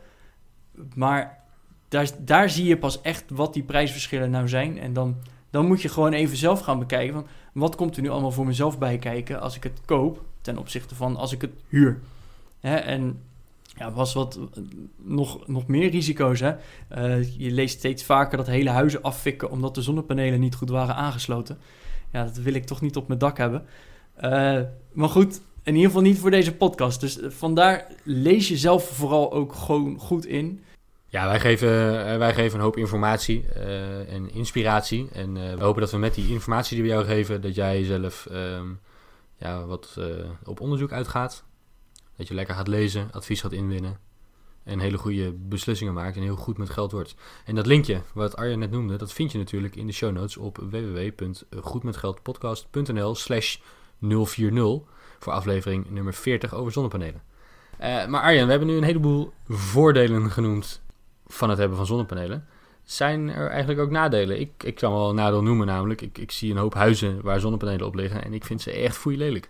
Maar 0.96 1.44
daar, 1.88 2.10
daar 2.20 2.50
zie 2.50 2.66
je 2.66 2.78
pas 2.78 3.02
echt 3.02 3.26
wat 3.30 3.54
die 3.54 3.64
prijsverschillen 3.64 4.30
nou 4.30 4.48
zijn. 4.48 4.80
En 4.80 4.94
dan, 4.94 5.16
dan 5.58 5.68
moet 5.68 5.82
je 5.82 5.90
gewoon 5.90 6.14
even 6.14 6.38
zelf 6.38 6.60
gaan 6.60 6.80
bekijken. 6.80 7.14
Van, 7.14 7.28
wat 7.54 7.76
komt 7.76 7.96
er 7.96 8.02
nu 8.02 8.10
allemaal 8.10 8.32
voor 8.32 8.46
mezelf 8.46 8.78
bij 8.78 8.98
kijken 8.98 9.42
als 9.42 9.56
ik 9.56 9.64
het 9.64 9.82
koop 9.86 10.24
ten 10.42 10.58
opzichte 10.58 10.96
van 10.96 11.16
als 11.16 11.32
ik 11.32 11.42
het 11.42 11.52
huur? 11.68 12.00
Hè? 12.60 12.76
En 12.76 13.20
ja, 13.64 13.92
was 13.92 14.14
wat 14.14 14.40
nog, 14.96 15.48
nog 15.48 15.68
meer 15.68 15.90
risico's. 15.90 16.40
Hè? 16.40 16.54
Uh, 16.98 17.38
je 17.38 17.52
leest 17.52 17.78
steeds 17.78 18.04
vaker 18.04 18.38
dat 18.38 18.48
hele 18.48 18.70
huizen 18.70 19.02
afvikken 19.02 19.52
omdat 19.52 19.76
de 19.76 19.82
zonnepanelen 19.82 20.40
niet 20.40 20.56
goed 20.56 20.70
waren 20.70 20.96
aangesloten. 20.96 21.58
Ja, 22.12 22.24
dat 22.24 22.38
wil 22.38 22.54
ik 22.54 22.66
toch 22.66 22.82
niet 22.82 22.96
op 22.96 23.08
mijn 23.08 23.20
dak 23.20 23.38
hebben. 23.38 23.66
Uh, 24.22 24.62
maar 24.92 25.10
goed, 25.10 25.42
in 25.64 25.74
ieder 25.76 25.88
geval 25.88 26.02
niet 26.02 26.20
voor 26.20 26.32
deze 26.32 26.56
podcast. 26.56 27.00
Dus 27.00 27.20
vandaar 27.22 27.88
lees 28.04 28.48
je 28.48 28.58
zelf 28.58 28.84
vooral 28.84 29.34
ook 29.34 29.54
gewoon 29.54 30.00
goed 30.00 30.26
in. 30.26 30.62
Ja, 31.18 31.28
wij 31.28 31.40
geven, 31.40 32.06
eh, 32.06 32.18
wij 32.18 32.34
geven 32.34 32.58
een 32.58 32.64
hoop 32.64 32.78
informatie 32.78 33.46
uh, 33.56 34.14
en 34.14 34.32
inspiratie. 34.32 35.10
En 35.12 35.36
uh, 35.36 35.54
we 35.54 35.64
hopen 35.64 35.82
dat 35.82 35.92
we 35.92 35.98
met 35.98 36.14
die 36.14 36.30
informatie 36.30 36.76
die 36.76 36.86
we 36.86 36.92
jou 36.92 37.06
geven, 37.06 37.42
dat 37.42 37.56
jij 37.56 37.84
zelf 37.84 38.28
um, 38.32 38.80
ja, 39.38 39.66
wat 39.66 40.00
op 40.44 40.60
onderzoek 40.60 40.92
uitgaat. 40.92 41.44
Dat 42.18 42.28
je 42.28 42.34
lekker 42.34 42.56
gaat 42.56 42.68
lezen, 42.68 43.10
advies 43.12 43.42
gaat 43.42 43.52
inwinnen. 43.52 44.00
En 44.64 44.80
hele 44.80 44.98
goede 44.98 45.34
beslissingen 45.34 45.94
maakt 45.94 46.16
en 46.16 46.22
heel 46.22 46.36
goed 46.36 46.58
met 46.58 46.70
geld 46.70 46.92
wordt. 46.92 47.16
En 47.46 47.56
dat 47.56 47.66
linkje, 47.66 48.02
wat 48.14 48.36
Arjen 48.36 48.60
net 48.60 48.72
noemde, 48.72 48.96
dat 48.96 49.14
vind 49.14 49.32
je 49.32 49.38
natuurlijk 49.38 49.76
in 49.76 49.88
de 49.88 49.94
show 49.94 50.12
notes 50.12 50.38
op 50.38 50.58
www.goedmetgeldpodcast.nl 50.70 53.16
slash 53.16 53.58
040 54.00 54.80
voor 55.20 55.34
aflevering 55.34 55.90
nummer 55.90 56.14
40 56.14 56.54
over 56.54 56.72
zonnepanelen. 56.72 57.22
maar 57.80 58.22
Arjen, 58.22 58.46
we 58.46 58.50
hebben 58.50 58.70
nu 58.70 58.78
een 58.78 58.84
heleboel 58.84 59.34
voordelen 59.48 60.32
genoemd 60.32 60.86
van 61.28 61.50
het 61.50 61.58
hebben 61.58 61.78
van 61.78 61.86
zonnepanelen, 61.86 62.46
zijn 62.84 63.30
er 63.30 63.50
eigenlijk 63.50 63.80
ook 63.80 63.90
nadelen. 63.90 64.40
Ik, 64.40 64.64
ik 64.64 64.76
kan 64.76 64.92
wel 64.92 65.10
een 65.10 65.16
nadeel 65.16 65.44
noemen 65.44 65.68
namelijk. 65.68 66.02
Ik, 66.02 66.18
ik 66.18 66.32
zie 66.32 66.52
een 66.52 66.58
hoop 66.58 66.74
huizen 66.74 67.22
waar 67.22 67.40
zonnepanelen 67.40 67.86
op 67.86 67.96
liggen 67.96 68.24
en 68.24 68.34
ik 68.34 68.46
vind 68.46 68.62
ze 68.62 68.72
echt 68.72 69.06
lelijk. 69.06 69.50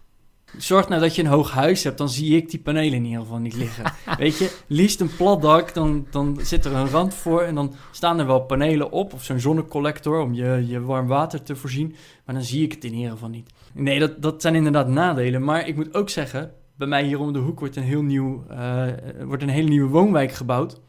Zorg 0.57 0.87
nou 0.87 1.01
dat 1.01 1.15
je 1.15 1.21
een 1.21 1.27
hoog 1.27 1.51
huis 1.51 1.83
hebt, 1.83 1.97
dan 1.97 2.09
zie 2.09 2.35
ik 2.35 2.49
die 2.49 2.59
panelen 2.59 2.93
in 2.93 3.05
ieder 3.05 3.21
geval 3.21 3.37
niet 3.37 3.55
liggen. 3.55 3.93
Weet 4.17 4.37
je, 4.37 4.55
liefst 4.67 4.99
een 4.99 5.15
plat 5.15 5.41
dak, 5.41 5.73
dan, 5.73 6.07
dan 6.11 6.39
zit 6.41 6.65
er 6.65 6.75
een 6.75 6.89
rand 6.89 7.13
voor 7.13 7.41
en 7.41 7.55
dan 7.55 7.73
staan 7.91 8.19
er 8.19 8.25
wel 8.25 8.39
panelen 8.39 8.91
op 8.91 9.13
of 9.13 9.23
zo'n 9.23 9.39
zonnecollector 9.39 10.19
om 10.19 10.33
je, 10.33 10.63
je 10.67 10.81
warm 10.81 11.07
water 11.07 11.43
te 11.43 11.55
voorzien. 11.55 11.95
Maar 12.25 12.35
dan 12.35 12.43
zie 12.43 12.63
ik 12.63 12.71
het 12.71 12.83
in 12.83 12.93
ieder 12.93 13.11
geval 13.11 13.29
niet. 13.29 13.53
Nee, 13.73 13.99
dat, 13.99 14.21
dat 14.21 14.41
zijn 14.41 14.55
inderdaad 14.55 14.87
nadelen. 14.87 15.43
Maar 15.43 15.67
ik 15.67 15.75
moet 15.75 15.93
ook 15.93 16.09
zeggen, 16.09 16.51
bij 16.75 16.87
mij 16.87 17.03
hier 17.03 17.19
om 17.19 17.33
de 17.33 17.39
hoek 17.39 17.59
wordt 17.59 17.75
een, 17.75 17.83
heel 17.83 18.01
nieuw, 18.01 18.43
uh, 18.51 18.83
wordt 19.23 19.43
een 19.43 19.49
hele 19.49 19.69
nieuwe 19.69 19.89
woonwijk 19.89 20.31
gebouwd. 20.31 20.79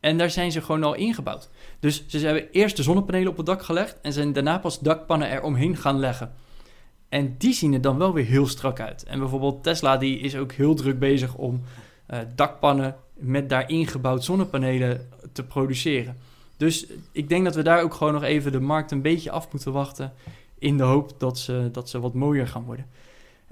En 0.00 0.18
daar 0.18 0.30
zijn 0.30 0.52
ze 0.52 0.62
gewoon 0.62 0.84
al 0.84 0.94
ingebouwd. 0.94 1.50
Dus 1.80 2.06
ze 2.06 2.18
hebben 2.18 2.50
eerst 2.50 2.76
de 2.76 2.82
zonnepanelen 2.82 3.30
op 3.30 3.36
het 3.36 3.46
dak 3.46 3.62
gelegd 3.62 4.00
en 4.00 4.12
zijn 4.12 4.32
daarna 4.32 4.58
pas 4.58 4.78
dakpannen 4.78 5.30
er 5.30 5.42
omheen 5.42 5.76
gaan 5.76 5.98
leggen. 5.98 6.32
En 7.08 7.34
die 7.38 7.52
zien 7.52 7.72
er 7.72 7.80
dan 7.80 7.98
wel 7.98 8.12
weer 8.12 8.24
heel 8.24 8.46
strak 8.46 8.80
uit. 8.80 9.04
En 9.04 9.18
bijvoorbeeld 9.18 9.62
Tesla 9.62 9.96
die 9.96 10.18
is 10.18 10.36
ook 10.36 10.52
heel 10.52 10.74
druk 10.74 10.98
bezig 10.98 11.34
om 11.34 11.62
uh, 12.10 12.18
dakpannen 12.34 12.96
met 13.14 13.48
daarin 13.48 13.86
gebouwd 13.86 14.24
zonnepanelen 14.24 15.08
te 15.32 15.44
produceren. 15.44 16.16
Dus 16.56 16.86
ik 17.12 17.28
denk 17.28 17.44
dat 17.44 17.54
we 17.54 17.62
daar 17.62 17.82
ook 17.82 17.94
gewoon 17.94 18.12
nog 18.12 18.22
even 18.22 18.52
de 18.52 18.60
markt 18.60 18.90
een 18.90 19.02
beetje 19.02 19.30
af 19.30 19.52
moeten 19.52 19.72
wachten. 19.72 20.12
In 20.58 20.76
de 20.76 20.82
hoop 20.82 21.12
dat 21.18 21.38
ze, 21.38 21.68
dat 21.72 21.88
ze 21.88 22.00
wat 22.00 22.14
mooier 22.14 22.48
gaan 22.48 22.64
worden. 22.64 22.86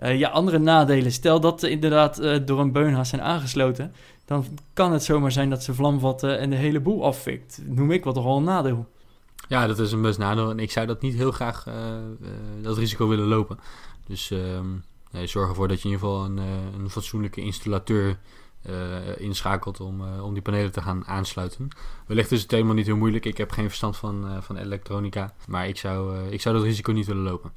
Uh, 0.02 0.18
ja, 0.18 0.28
andere 0.28 0.58
nadelen. 0.58 1.12
Stel 1.12 1.40
dat 1.40 1.60
ze 1.60 1.70
inderdaad 1.70 2.20
uh, 2.20 2.38
door 2.44 2.60
een 2.60 2.72
beunhaas 2.72 3.08
zijn 3.08 3.22
aangesloten 3.22 3.92
dan 4.26 4.44
kan 4.72 4.92
het 4.92 5.04
zomaar 5.04 5.32
zijn 5.32 5.50
dat 5.50 5.64
ze 5.64 5.74
vlam 5.74 6.00
vatten 6.00 6.38
en 6.38 6.50
de 6.50 6.56
hele 6.56 6.80
boel 6.80 7.04
afvikt. 7.04 7.60
Noem 7.64 7.90
ik 7.90 8.04
wat 8.04 8.14
toch 8.14 8.24
al 8.24 8.36
een 8.36 8.44
nadeel. 8.44 8.88
Ja, 9.48 9.66
dat 9.66 9.78
is 9.78 9.92
een 9.92 10.02
best 10.02 10.18
nadeel. 10.18 10.50
En 10.50 10.58
ik 10.58 10.70
zou 10.70 10.86
dat 10.86 11.02
niet 11.02 11.14
heel 11.14 11.32
graag 11.32 11.64
dat 12.62 12.78
risico 12.78 13.08
willen 13.08 13.26
lopen. 13.26 13.58
Dus 14.06 14.30
ehm, 14.30 14.66
nee, 15.10 15.26
zorg 15.26 15.48
ervoor 15.48 15.68
dat 15.68 15.82
je 15.82 15.88
in 15.88 15.94
ieder 15.94 16.08
geval 16.08 16.24
een, 16.24 16.36
een 16.80 16.90
fatsoenlijke 16.90 17.40
installateur 17.40 18.18
inschakelt 19.16 19.80
om, 19.80 20.18
om 20.20 20.32
die 20.32 20.42
panelen 20.42 20.72
te 20.72 20.82
gaan 20.82 21.06
aansluiten. 21.06 21.68
Wellicht 22.06 22.32
is 22.32 22.42
het 22.42 22.50
helemaal 22.50 22.74
niet 22.74 22.86
heel 22.86 22.96
moeilijk. 22.96 23.24
Ik 23.24 23.36
heb 23.36 23.50
geen 23.50 23.68
verstand 23.68 23.96
van, 23.96 24.42
van 24.42 24.56
elektronica. 24.56 25.34
Maar 25.48 25.68
ik 25.68 25.76
zou, 25.76 26.28
ik 26.28 26.40
zou 26.40 26.54
dat 26.54 26.64
risico 26.64 26.92
niet 26.92 27.06
willen 27.06 27.22
lopen. 27.22 27.52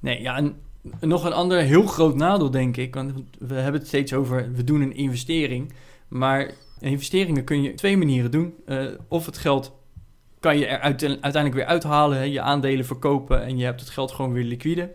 Nee, 0.00 0.20
ja, 0.20 0.36
en 0.36 0.60
nog 1.00 1.24
een 1.24 1.32
ander 1.32 1.58
heel 1.58 1.86
groot 1.86 2.16
nadeel, 2.16 2.50
denk 2.50 2.76
ik. 2.76 2.94
Want 2.94 3.12
we 3.38 3.54
hebben 3.54 3.80
het 3.80 3.88
steeds 3.88 4.12
over, 4.12 4.52
we 4.52 4.64
doen 4.64 4.80
een 4.80 4.96
investering. 4.96 5.72
Maar 6.08 6.50
investeringen 6.80 7.44
kun 7.44 7.62
je 7.62 7.70
op 7.70 7.76
twee 7.76 7.96
manieren 7.96 8.30
doen. 8.30 8.54
Uh, 8.66 8.86
of 9.08 9.26
het 9.26 9.38
geld 9.38 9.78
kan 10.40 10.58
je 10.58 10.66
er 10.66 10.80
uiteindelijk 10.80 11.54
weer 11.54 11.64
uithalen, 11.64 12.30
je 12.30 12.40
aandelen 12.40 12.84
verkopen 12.84 13.42
en 13.42 13.58
je 13.58 13.64
hebt 13.64 13.80
het 13.80 13.90
geld 13.90 14.12
gewoon 14.12 14.32
weer 14.32 14.44
liquide. 14.44 14.90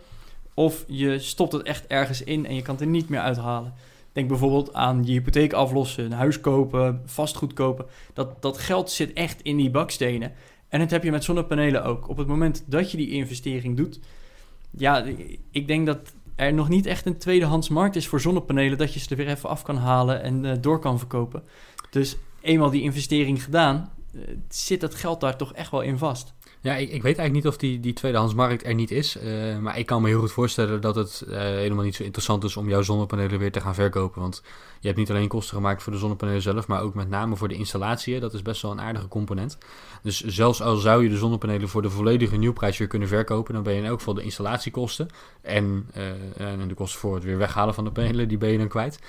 Of 0.53 0.85
je 0.87 1.19
stopt 1.19 1.51
het 1.51 1.63
echt 1.63 1.87
ergens 1.87 2.23
in 2.23 2.45
en 2.45 2.55
je 2.55 2.61
kan 2.61 2.73
het 2.73 2.83
er 2.83 2.89
niet 2.89 3.09
meer 3.09 3.19
uithalen. 3.19 3.73
Denk 4.11 4.27
bijvoorbeeld 4.27 4.73
aan 4.73 5.03
je 5.03 5.11
hypotheek 5.11 5.53
aflossen, 5.53 6.05
een 6.05 6.11
huis 6.11 6.39
kopen, 6.39 7.01
vastgoed 7.05 7.53
kopen. 7.53 7.85
Dat, 8.13 8.41
dat 8.41 8.57
geld 8.57 8.91
zit 8.91 9.13
echt 9.13 9.41
in 9.41 9.57
die 9.57 9.69
bakstenen. 9.69 10.31
En 10.69 10.79
dat 10.79 10.91
heb 10.91 11.03
je 11.03 11.11
met 11.11 11.23
zonnepanelen 11.23 11.83
ook. 11.83 12.09
Op 12.09 12.17
het 12.17 12.27
moment 12.27 12.63
dat 12.65 12.91
je 12.91 12.97
die 12.97 13.11
investering 13.11 13.77
doet, 13.77 13.99
ja, 14.77 15.05
ik 15.51 15.67
denk 15.67 15.85
dat 15.85 16.13
er 16.35 16.53
nog 16.53 16.69
niet 16.69 16.85
echt 16.85 17.05
een 17.05 17.17
tweedehands 17.17 17.69
markt 17.69 17.95
is 17.95 18.07
voor 18.07 18.21
zonnepanelen, 18.21 18.77
dat 18.77 18.93
je 18.93 18.99
ze 18.99 19.09
er 19.09 19.15
weer 19.15 19.27
even 19.27 19.49
af 19.49 19.61
kan 19.61 19.77
halen 19.77 20.21
en 20.21 20.43
uh, 20.43 20.51
door 20.61 20.79
kan 20.79 20.99
verkopen. 20.99 21.43
Dus 21.89 22.17
eenmaal 22.41 22.69
die 22.69 22.81
investering 22.81 23.43
gedaan, 23.43 23.91
uh, 24.11 24.21
zit 24.49 24.81
dat 24.81 24.95
geld 24.95 25.21
daar 25.21 25.37
toch 25.37 25.53
echt 25.53 25.71
wel 25.71 25.81
in 25.81 25.97
vast. 25.97 26.33
Ja, 26.61 26.75
ik, 26.75 26.91
ik, 26.91 27.01
weet 27.01 27.17
eigenlijk 27.17 27.33
niet 27.33 27.47
of 27.47 27.57
die, 27.57 27.79
die 27.79 27.93
tweedehandsmarkt 27.93 28.65
er 28.65 28.73
niet 28.73 28.91
is. 28.91 29.17
Uh, 29.17 29.57
maar 29.57 29.77
ik 29.77 29.85
kan 29.85 30.01
me 30.01 30.07
heel 30.07 30.19
goed 30.19 30.31
voorstellen 30.31 30.81
dat 30.81 30.95
het 30.95 31.23
helemaal 31.27 31.83
niet 31.83 31.95
zo 31.95 32.03
interessant 32.03 32.43
is 32.43 32.57
om 32.57 32.69
jouw 32.69 32.81
zonnepanelen 32.81 33.39
weer 33.39 33.51
te 33.51 33.61
gaan 33.61 33.75
verkopen. 33.75 34.21
Want 34.21 34.43
je 34.85 34.91
hebt 34.91 35.03
niet 35.03 35.17
alleen 35.17 35.27
kosten 35.27 35.55
gemaakt 35.55 35.83
voor 35.83 35.91
de 35.91 35.97
zonnepanelen 35.97 36.41
zelf, 36.41 36.67
maar 36.67 36.81
ook 36.81 36.93
met 36.93 37.09
name 37.09 37.35
voor 37.35 37.47
de 37.47 37.55
installatie. 37.55 38.19
Dat 38.19 38.33
is 38.33 38.41
best 38.41 38.61
wel 38.61 38.71
een 38.71 38.81
aardige 38.81 39.07
component. 39.07 39.57
Dus 40.01 40.23
zelfs 40.23 40.61
al 40.61 40.75
zou 40.75 41.03
je 41.03 41.09
de 41.09 41.17
zonnepanelen 41.17 41.69
voor 41.69 41.81
de 41.81 41.89
volledige 41.89 42.37
nieuwprijs 42.37 42.77
weer 42.77 42.87
kunnen 42.87 43.07
verkopen, 43.07 43.53
dan 43.53 43.63
ben 43.63 43.73
je 43.73 43.79
in 43.79 43.85
elk 43.85 43.97
geval 43.97 44.13
de 44.13 44.21
installatiekosten 44.21 45.07
en, 45.41 45.89
uh, 45.97 46.51
en 46.51 46.67
de 46.67 46.73
kosten 46.73 46.99
voor 46.99 47.15
het 47.15 47.23
weer 47.23 47.37
weghalen 47.37 47.73
van 47.73 47.83
de 47.83 47.91
panelen, 47.91 48.27
die 48.27 48.37
ben 48.37 48.49
je 48.49 48.57
dan 48.57 48.67
kwijt. 48.67 48.99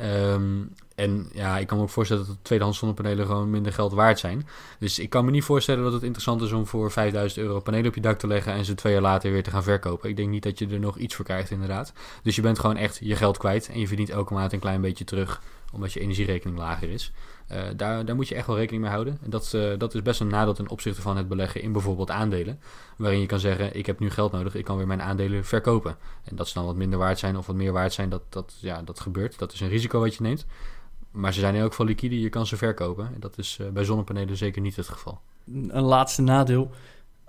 Um, 0.00 0.72
en 0.94 1.28
ja, 1.32 1.58
ik 1.58 1.66
kan 1.66 1.76
me 1.76 1.82
ook 1.82 1.90
voorstellen 1.90 2.26
dat 2.26 2.34
de 2.34 2.42
tweedehands 2.42 2.78
zonnepanelen 2.78 3.26
gewoon 3.26 3.50
minder 3.50 3.72
geld 3.72 3.92
waard 3.92 4.18
zijn. 4.18 4.46
Dus 4.78 4.98
ik 4.98 5.10
kan 5.10 5.24
me 5.24 5.30
niet 5.30 5.44
voorstellen 5.44 5.84
dat 5.84 5.92
het 5.92 6.02
interessant 6.02 6.42
is 6.42 6.52
om 6.52 6.66
voor 6.66 6.90
5000 6.90 7.40
euro 7.40 7.60
panelen 7.60 7.86
op 7.86 7.94
je 7.94 8.00
dak 8.00 8.18
te 8.18 8.26
leggen 8.26 8.52
en 8.52 8.64
ze 8.64 8.74
twee 8.74 8.92
jaar 8.92 9.02
later 9.02 9.32
weer 9.32 9.42
te 9.42 9.50
gaan 9.50 9.62
verkopen. 9.62 10.08
Ik 10.08 10.16
denk 10.16 10.28
niet 10.28 10.42
dat 10.42 10.58
je 10.58 10.68
er 10.68 10.78
nog 10.78 10.98
iets 10.98 11.14
voor 11.14 11.24
krijgt, 11.24 11.50
inderdaad. 11.50 11.92
Dus 12.22 12.36
je 12.36 12.42
bent 12.42 12.58
gewoon 12.58 12.76
echt 12.76 12.98
je 13.00 13.16
geld 13.16 13.38
kwijt 13.38 13.68
en 13.68 13.80
je 13.80 13.86
verdient 13.86 14.10
elke 14.10 14.34
maand 14.34 14.52
een 14.52 14.58
klein 14.58 14.80
beetje 14.80 15.04
terug, 15.04 15.25
omdat 15.72 15.92
je 15.92 16.00
energierekening 16.00 16.58
lager 16.58 16.90
is. 16.90 17.12
Uh, 17.52 17.62
daar, 17.76 18.04
daar 18.04 18.16
moet 18.16 18.28
je 18.28 18.34
echt 18.34 18.46
wel 18.46 18.56
rekening 18.56 18.82
mee 18.82 18.92
houden. 18.92 19.18
En 19.22 19.30
dat, 19.30 19.52
uh, 19.54 19.78
dat 19.78 19.94
is 19.94 20.02
best 20.02 20.20
een 20.20 20.26
nadeel 20.26 20.54
ten 20.54 20.68
opzichte 20.68 21.00
van 21.00 21.16
het 21.16 21.28
beleggen 21.28 21.62
in 21.62 21.72
bijvoorbeeld 21.72 22.10
aandelen. 22.10 22.60
Waarin 22.96 23.20
je 23.20 23.26
kan 23.26 23.40
zeggen, 23.40 23.76
ik 23.76 23.86
heb 23.86 23.98
nu 23.98 24.10
geld 24.10 24.32
nodig, 24.32 24.54
ik 24.54 24.64
kan 24.64 24.76
weer 24.76 24.86
mijn 24.86 25.02
aandelen 25.02 25.44
verkopen. 25.44 25.96
En 26.24 26.36
dat 26.36 26.48
ze 26.48 26.54
dan 26.54 26.64
wat 26.64 26.76
minder 26.76 26.98
waard 26.98 27.18
zijn 27.18 27.36
of 27.36 27.46
wat 27.46 27.56
meer 27.56 27.72
waard 27.72 27.92
zijn, 27.92 28.08
dat, 28.08 28.22
dat, 28.28 28.58
ja, 28.60 28.82
dat 28.82 29.00
gebeurt. 29.00 29.38
Dat 29.38 29.52
is 29.52 29.60
een 29.60 29.68
risico 29.68 30.00
wat 30.00 30.14
je 30.14 30.22
neemt. 30.22 30.46
Maar 31.10 31.32
ze 31.32 31.40
zijn 31.40 31.54
in 31.54 31.60
elk 31.60 31.70
geval 31.70 31.86
liquide, 31.86 32.20
je 32.20 32.28
kan 32.28 32.46
ze 32.46 32.56
verkopen. 32.56 33.10
En 33.14 33.20
dat 33.20 33.38
is 33.38 33.58
uh, 33.60 33.68
bij 33.68 33.84
zonnepanelen 33.84 34.36
zeker 34.36 34.62
niet 34.62 34.76
het 34.76 34.88
geval. 34.88 35.20
Een 35.68 35.82
laatste 35.82 36.22
nadeel. 36.22 36.70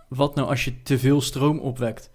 Wat 0.08 0.36
nou 0.36 0.50
als 0.50 0.66
je 0.66 0.82
te 0.82 1.00
veel 1.00 1.22
stroom 1.22 1.60
opwekt? 1.60 2.10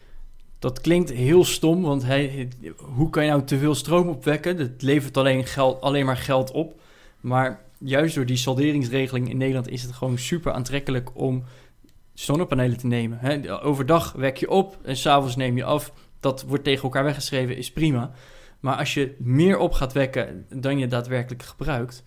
Dat 0.62 0.81
klinkt 0.81 1.11
heel 1.11 1.44
stom, 1.44 1.83
want 1.83 2.05
hey, 2.05 2.48
hoe 2.77 3.11
kan 3.11 3.25
je 3.25 3.31
nou 3.31 3.44
te 3.44 3.59
veel 3.59 3.75
stroom 3.75 4.09
opwekken? 4.09 4.57
Dat 4.57 4.83
levert 4.83 5.16
alleen, 5.16 5.46
geld, 5.46 5.81
alleen 5.81 6.07
maar 6.07 6.16
geld 6.16 6.51
op. 6.51 6.81
Maar 7.20 7.61
juist 7.79 8.14
door 8.14 8.27
die 8.27 8.37
salderingsregeling 8.37 9.31
in 9.31 9.37
Nederland 9.37 9.68
is 9.68 9.83
het 9.83 9.92
gewoon 9.92 10.18
super 10.18 10.53
aantrekkelijk 10.53 11.11
om 11.14 11.44
zonnepanelen 12.14 12.77
te 12.77 12.87
nemen. 12.87 13.61
Overdag 13.62 14.12
wek 14.12 14.37
je 14.37 14.51
op 14.51 14.79
en 14.83 14.96
s'avonds 14.96 15.37
neem 15.37 15.57
je 15.57 15.64
af. 15.64 15.92
Dat 16.20 16.42
wordt 16.42 16.64
tegen 16.64 16.83
elkaar 16.83 17.05
weggeschreven, 17.05 17.57
is 17.57 17.72
prima. 17.72 18.11
Maar 18.61 18.77
als 18.77 18.94
je 18.94 19.14
meer 19.18 19.59
op 19.59 19.72
gaat 19.72 19.92
wekken 19.92 20.46
dan 20.48 20.79
je 20.79 20.87
daadwerkelijk 20.87 21.42
gebruikt, 21.42 22.05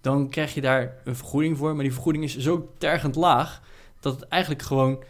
dan 0.00 0.28
krijg 0.28 0.54
je 0.54 0.60
daar 0.60 1.00
een 1.04 1.16
vergoeding 1.16 1.58
voor. 1.58 1.74
Maar 1.74 1.84
die 1.84 1.92
vergoeding 1.92 2.24
is 2.24 2.36
zo 2.36 2.72
tergend 2.78 3.14
laag 3.14 3.62
dat 4.00 4.20
het 4.20 4.28
eigenlijk 4.28 4.62
gewoon 4.62 5.02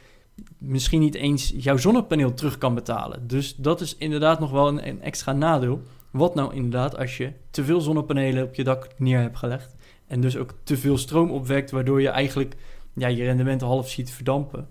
misschien 0.59 1.01
niet 1.01 1.15
eens 1.15 1.53
jouw 1.57 1.77
zonnepaneel 1.77 2.35
terug 2.35 2.59
kan 2.59 2.75
betalen. 2.75 3.27
Dus 3.27 3.57
dat 3.57 3.81
is 3.81 3.97
inderdaad 3.97 4.41
nog 4.41 4.51
wel 4.51 4.69
een, 4.69 5.03
extra 5.03 5.33
nadeel. 5.33 5.83
Wat 6.11 6.35
nou 6.35 6.55
inderdaad 6.55 6.97
als 6.97 7.17
je 7.17 7.33
te 7.51 7.65
veel 7.65 7.81
zonnepanelen 7.81 8.45
op 8.45 8.55
je 8.55 8.65
dak 8.65 8.89
neer 8.97 9.21
hebt 9.21 9.39
gelegd 9.39 9.75
en 10.07 10.21
dus 10.21 10.37
ook 10.37 10.51
te 10.63 10.77
veel 10.77 10.99
stroom 10.99 11.31
opwekt, 11.31 11.71
waardoor 11.71 12.01
je 12.01 12.09
eigenlijk 12.09 12.55
ja, 12.93 13.09
je 13.09 13.25
rendementen 13.25 13.67
half 13.67 13.89
ziet 13.89 14.11
verdampen 14.11 14.69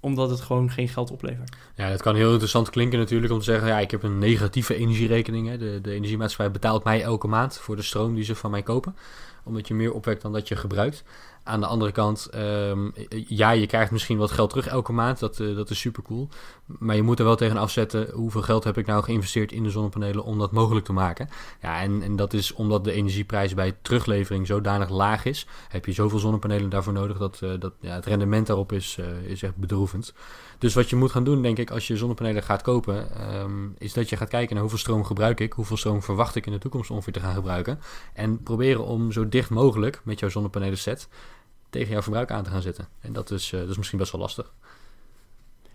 omdat 0.00 0.30
het 0.30 0.40
gewoon 0.40 0.70
geen 0.70 0.88
geld 0.88 1.10
oplevert. 1.10 1.56
Ja, 1.74 1.90
dat 1.90 2.02
kan 2.02 2.14
heel 2.14 2.30
interessant 2.30 2.70
klinken 2.70 2.98
natuurlijk 2.98 3.32
om 3.32 3.38
te 3.38 3.44
zeggen... 3.44 3.68
ja, 3.68 3.78
ik 3.78 3.90
heb 3.90 4.02
een 4.02 4.18
negatieve 4.18 4.74
energierekening. 4.74 5.48
Hè. 5.48 5.58
De, 5.58 5.80
de 5.80 5.92
energiemaatschappij 5.92 6.52
betaalt 6.52 6.84
mij 6.84 7.02
elke 7.02 7.26
maand 7.26 7.58
voor 7.58 7.76
de 7.76 7.82
stroom 7.82 8.14
die 8.14 8.24
ze 8.24 8.34
van 8.34 8.50
mij 8.50 8.62
kopen. 8.62 8.96
Omdat 9.44 9.68
je 9.68 9.74
meer 9.74 9.92
opwekt 9.92 10.22
dan 10.22 10.32
dat 10.32 10.48
je 10.48 10.56
gebruikt. 10.56 11.04
Aan 11.48 11.60
de 11.60 11.66
andere 11.66 11.92
kant, 11.92 12.28
um, 12.34 12.92
ja, 13.26 13.50
je 13.50 13.66
krijgt 13.66 13.90
misschien 13.90 14.18
wat 14.18 14.30
geld 14.30 14.50
terug 14.50 14.66
elke 14.66 14.92
maand. 14.92 15.18
Dat, 15.18 15.38
uh, 15.38 15.56
dat 15.56 15.70
is 15.70 15.80
super 15.80 16.02
cool. 16.02 16.28
Maar 16.66 16.96
je 16.96 17.02
moet 17.02 17.18
er 17.18 17.24
wel 17.24 17.36
tegen 17.36 17.56
afzetten 17.56 18.10
hoeveel 18.12 18.42
geld 18.42 18.64
heb 18.64 18.78
ik 18.78 18.86
nou 18.86 19.02
geïnvesteerd 19.02 19.52
in 19.52 19.62
de 19.62 19.70
zonnepanelen 19.70 20.24
om 20.24 20.38
dat 20.38 20.52
mogelijk 20.52 20.86
te 20.86 20.92
maken. 20.92 21.28
Ja, 21.62 21.80
en, 21.80 22.02
en 22.02 22.16
dat 22.16 22.32
is 22.32 22.52
omdat 22.52 22.84
de 22.84 22.92
energieprijs 22.92 23.54
bij 23.54 23.76
teruglevering 23.82 24.46
zodanig 24.46 24.88
laag 24.88 25.24
is. 25.24 25.46
Heb 25.68 25.86
je 25.86 25.92
zoveel 25.92 26.18
zonnepanelen 26.18 26.70
daarvoor 26.70 26.92
nodig 26.92 27.18
dat, 27.18 27.40
uh, 27.44 27.50
dat 27.58 27.72
ja, 27.80 27.94
het 27.94 28.06
rendement 28.06 28.46
daarop 28.46 28.72
is, 28.72 28.96
uh, 29.00 29.30
is 29.30 29.42
echt 29.42 29.56
bedroevend. 29.56 30.14
Dus 30.58 30.74
wat 30.74 30.90
je 30.90 30.96
moet 30.96 31.10
gaan 31.10 31.24
doen, 31.24 31.42
denk 31.42 31.58
ik, 31.58 31.70
als 31.70 31.86
je 31.86 31.96
zonnepanelen 31.96 32.42
gaat 32.42 32.62
kopen, 32.62 33.08
um, 33.40 33.74
is 33.78 33.92
dat 33.92 34.08
je 34.08 34.16
gaat 34.16 34.28
kijken 34.28 34.52
naar 34.52 34.62
hoeveel 34.62 34.80
stroom 34.80 35.04
gebruik 35.04 35.40
ik, 35.40 35.52
hoeveel 35.52 35.76
stroom 35.76 36.02
verwacht 36.02 36.34
ik 36.34 36.46
in 36.46 36.52
de 36.52 36.58
toekomst 36.58 36.90
ongeveer 36.90 37.12
te 37.12 37.20
gaan 37.20 37.34
gebruiken. 37.34 37.80
En 38.12 38.42
proberen 38.42 38.84
om 38.84 39.12
zo 39.12 39.28
dicht 39.28 39.50
mogelijk 39.50 40.00
met 40.04 40.18
jouw 40.18 40.28
zonnepanelen 40.28 40.78
set 40.78 41.08
tegen 41.70 41.92
jouw 41.92 42.02
verbruik 42.02 42.30
aan 42.30 42.44
te 42.44 42.50
gaan 42.50 42.62
zetten. 42.62 42.88
En 43.00 43.12
dat 43.12 43.30
is, 43.30 43.52
uh, 43.52 43.60
dat 43.60 43.68
is 43.68 43.76
misschien 43.76 43.98
best 43.98 44.12
wel 44.12 44.20
lastig. 44.20 44.52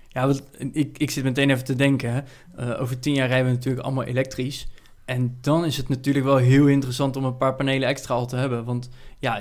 Ja, 0.08 0.34
ik, 0.72 0.98
ik 0.98 1.12
zit 1.12 1.24
meteen 1.24 1.50
even 1.50 1.64
te 1.64 1.76
denken. 1.76 2.26
Uh, 2.60 2.82
over 2.82 3.00
tien 3.00 3.14
jaar 3.14 3.28
rijden 3.28 3.48
we 3.48 3.54
natuurlijk 3.54 3.86
allemaal 3.86 4.04
elektrisch. 4.04 4.68
En 5.06 5.38
dan 5.42 5.66
is 5.66 5.78
het 5.78 5.90
natuurlijk 5.90 6.26
wel 6.26 6.38
heel 6.38 6.68
interessant 6.68 7.16
om 7.16 7.24
een 7.24 7.38
paar 7.38 7.56
panelen 7.56 7.88
extra 7.88 8.14
al 8.14 8.28
te 8.28 8.36
hebben. 8.36 8.66
Want 8.66 8.90
ja, 9.20 9.40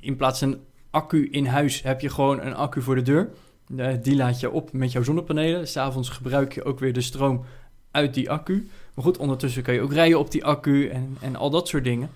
in 0.00 0.16
plaats 0.16 0.38
van 0.38 0.52
een 0.52 0.60
accu 0.90 1.28
in 1.30 1.46
huis 1.46 1.82
heb 1.82 2.00
je 2.00 2.10
gewoon 2.10 2.40
een 2.40 2.54
accu 2.54 2.82
voor 2.82 2.94
de 2.94 3.02
deur. 3.02 3.30
Uh, 3.68 3.88
die 4.02 4.16
laat 4.16 4.40
je 4.40 4.50
op 4.50 4.72
met 4.72 4.92
jouw 4.92 5.02
zonnepanelen. 5.02 5.68
S'avonds 5.68 6.08
gebruik 6.08 6.52
je 6.52 6.64
ook 6.64 6.78
weer 6.78 6.92
de 6.92 7.00
stroom 7.00 7.44
uit 7.90 8.14
die 8.14 8.30
accu. 8.30 8.68
Maar 8.94 9.04
goed, 9.04 9.18
ondertussen 9.18 9.62
kan 9.62 9.74
je 9.74 9.80
ook 9.80 9.92
rijden 9.92 10.18
op 10.18 10.30
die 10.30 10.44
accu 10.44 10.88
en, 10.88 11.16
en 11.20 11.36
al 11.36 11.50
dat 11.50 11.68
soort 11.68 11.84
dingen. 11.84 12.10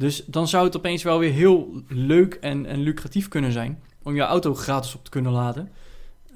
Dus 0.00 0.24
dan 0.26 0.48
zou 0.48 0.64
het 0.64 0.76
opeens 0.76 1.02
wel 1.02 1.18
weer 1.18 1.32
heel 1.32 1.82
leuk 1.88 2.34
en, 2.34 2.66
en 2.66 2.80
lucratief 2.80 3.28
kunnen 3.28 3.52
zijn 3.52 3.82
om 4.02 4.14
je 4.14 4.20
auto 4.20 4.54
gratis 4.54 4.94
op 4.94 5.04
te 5.04 5.10
kunnen 5.10 5.32
laden. 5.32 5.70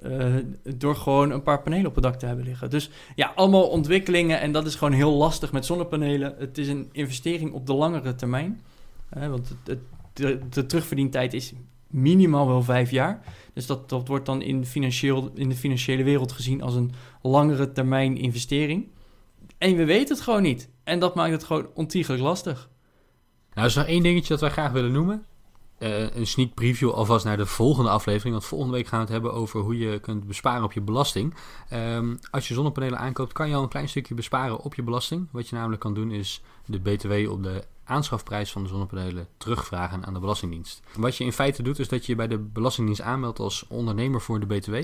Uh, 0.02 0.34
door 0.76 0.96
gewoon 0.96 1.30
een 1.30 1.42
paar 1.42 1.62
panelen 1.62 1.86
op 1.86 1.94
het 1.94 2.04
dak 2.04 2.18
te 2.18 2.26
hebben 2.26 2.44
liggen. 2.44 2.70
Dus 2.70 2.90
ja, 3.14 3.32
allemaal 3.34 3.68
ontwikkelingen 3.68 4.40
en 4.40 4.52
dat 4.52 4.66
is 4.66 4.74
gewoon 4.74 4.92
heel 4.92 5.12
lastig 5.12 5.52
met 5.52 5.66
zonnepanelen. 5.66 6.34
Het 6.38 6.58
is 6.58 6.68
een 6.68 6.88
investering 6.92 7.52
op 7.52 7.66
de 7.66 7.74
langere 7.74 8.14
termijn. 8.14 8.60
Want 9.08 9.48
het, 9.48 9.58
het, 9.64 9.78
de, 10.12 10.38
de, 10.50 10.66
terugverdientijd 10.66 11.34
is 11.34 11.52
minimaal 11.86 12.46
wel 12.46 12.62
vijf 12.62 12.90
jaar. 12.90 13.22
Dus 13.52 13.66
dat, 13.66 13.88
dat 13.88 14.08
wordt 14.08 14.26
dan 14.26 14.42
in, 14.42 14.66
financieel, 14.66 15.30
in 15.34 15.48
de 15.48 15.56
financiële 15.56 16.02
wereld 16.02 16.32
gezien 16.32 16.62
als 16.62 16.74
een 16.74 16.92
langere 17.22 17.72
termijn 17.72 18.16
investering. 18.16 18.88
En 19.58 19.76
we 19.76 19.84
weten 19.84 20.14
het 20.14 20.24
gewoon 20.24 20.42
niet. 20.42 20.68
En 20.82 20.98
dat 20.98 21.14
maakt 21.14 21.32
het 21.32 21.44
gewoon 21.44 21.66
ontiegelijk 21.74 22.22
lastig. 22.22 22.72
Nou, 23.54 23.66
er 23.66 23.72
is 23.72 23.74
nog 23.74 23.86
één 23.86 24.02
dingetje 24.02 24.28
dat 24.28 24.40
wij 24.40 24.50
graag 24.50 24.72
willen 24.72 24.92
noemen. 24.92 25.24
Uh, 25.78 26.14
een 26.14 26.26
sneak 26.26 26.54
preview 26.54 26.90
alvast 26.90 27.24
naar 27.24 27.36
de 27.36 27.46
volgende 27.46 27.90
aflevering. 27.90 28.34
Want 28.34 28.46
volgende 28.46 28.74
week 28.74 28.86
gaan 28.86 28.98
we 28.98 29.04
het 29.04 29.12
hebben 29.12 29.32
over 29.32 29.60
hoe 29.60 29.78
je 29.78 29.98
kunt 29.98 30.26
besparen 30.26 30.64
op 30.64 30.72
je 30.72 30.80
belasting. 30.80 31.34
Um, 31.72 32.18
als 32.30 32.48
je 32.48 32.54
zonnepanelen 32.54 32.98
aankoopt, 32.98 33.32
kan 33.32 33.48
je 33.48 33.54
al 33.54 33.62
een 33.62 33.68
klein 33.68 33.88
stukje 33.88 34.14
besparen 34.14 34.58
op 34.58 34.74
je 34.74 34.82
belasting. 34.82 35.28
Wat 35.30 35.48
je 35.48 35.56
namelijk 35.56 35.80
kan 35.80 35.94
doen 35.94 36.10
is 36.10 36.42
de 36.66 36.78
BTW 36.78 37.30
op 37.30 37.42
de 37.42 37.64
aanschafprijs 37.84 38.52
van 38.52 38.62
de 38.62 38.68
zonnepanelen 38.68 39.28
terugvragen 39.36 40.06
aan 40.06 40.14
de 40.14 40.20
Belastingdienst. 40.20 40.82
Wat 40.96 41.16
je 41.16 41.24
in 41.24 41.32
feite 41.32 41.62
doet, 41.62 41.78
is 41.78 41.88
dat 41.88 42.06
je 42.06 42.14
bij 42.14 42.28
de 42.28 42.38
Belastingdienst 42.38 43.02
aanmeldt 43.02 43.38
als 43.38 43.66
ondernemer 43.68 44.20
voor 44.20 44.40
de 44.40 44.46
BTW. 44.46 44.74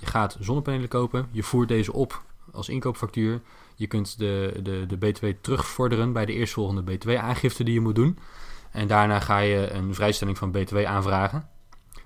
Je 0.00 0.06
gaat 0.06 0.36
zonnepanelen 0.40 0.88
kopen, 0.88 1.28
je 1.30 1.42
voert 1.42 1.68
deze 1.68 1.92
op 1.92 2.22
als 2.54 2.68
inkoopfactuur. 2.68 3.40
Je 3.74 3.86
kunt 3.86 4.18
de, 4.18 4.60
de, 4.62 4.84
de 4.86 4.96
BTW 4.96 5.26
terugvorderen 5.40 6.12
bij 6.12 6.26
de 6.26 6.32
eerstvolgende 6.32 6.82
BTW-aangifte 6.82 7.64
die 7.64 7.74
je 7.74 7.80
moet 7.80 7.94
doen. 7.94 8.18
En 8.70 8.86
daarna 8.86 9.20
ga 9.20 9.38
je 9.38 9.70
een 9.70 9.94
vrijstelling 9.94 10.38
van 10.38 10.50
BTW 10.50 10.84
aanvragen. 10.84 11.48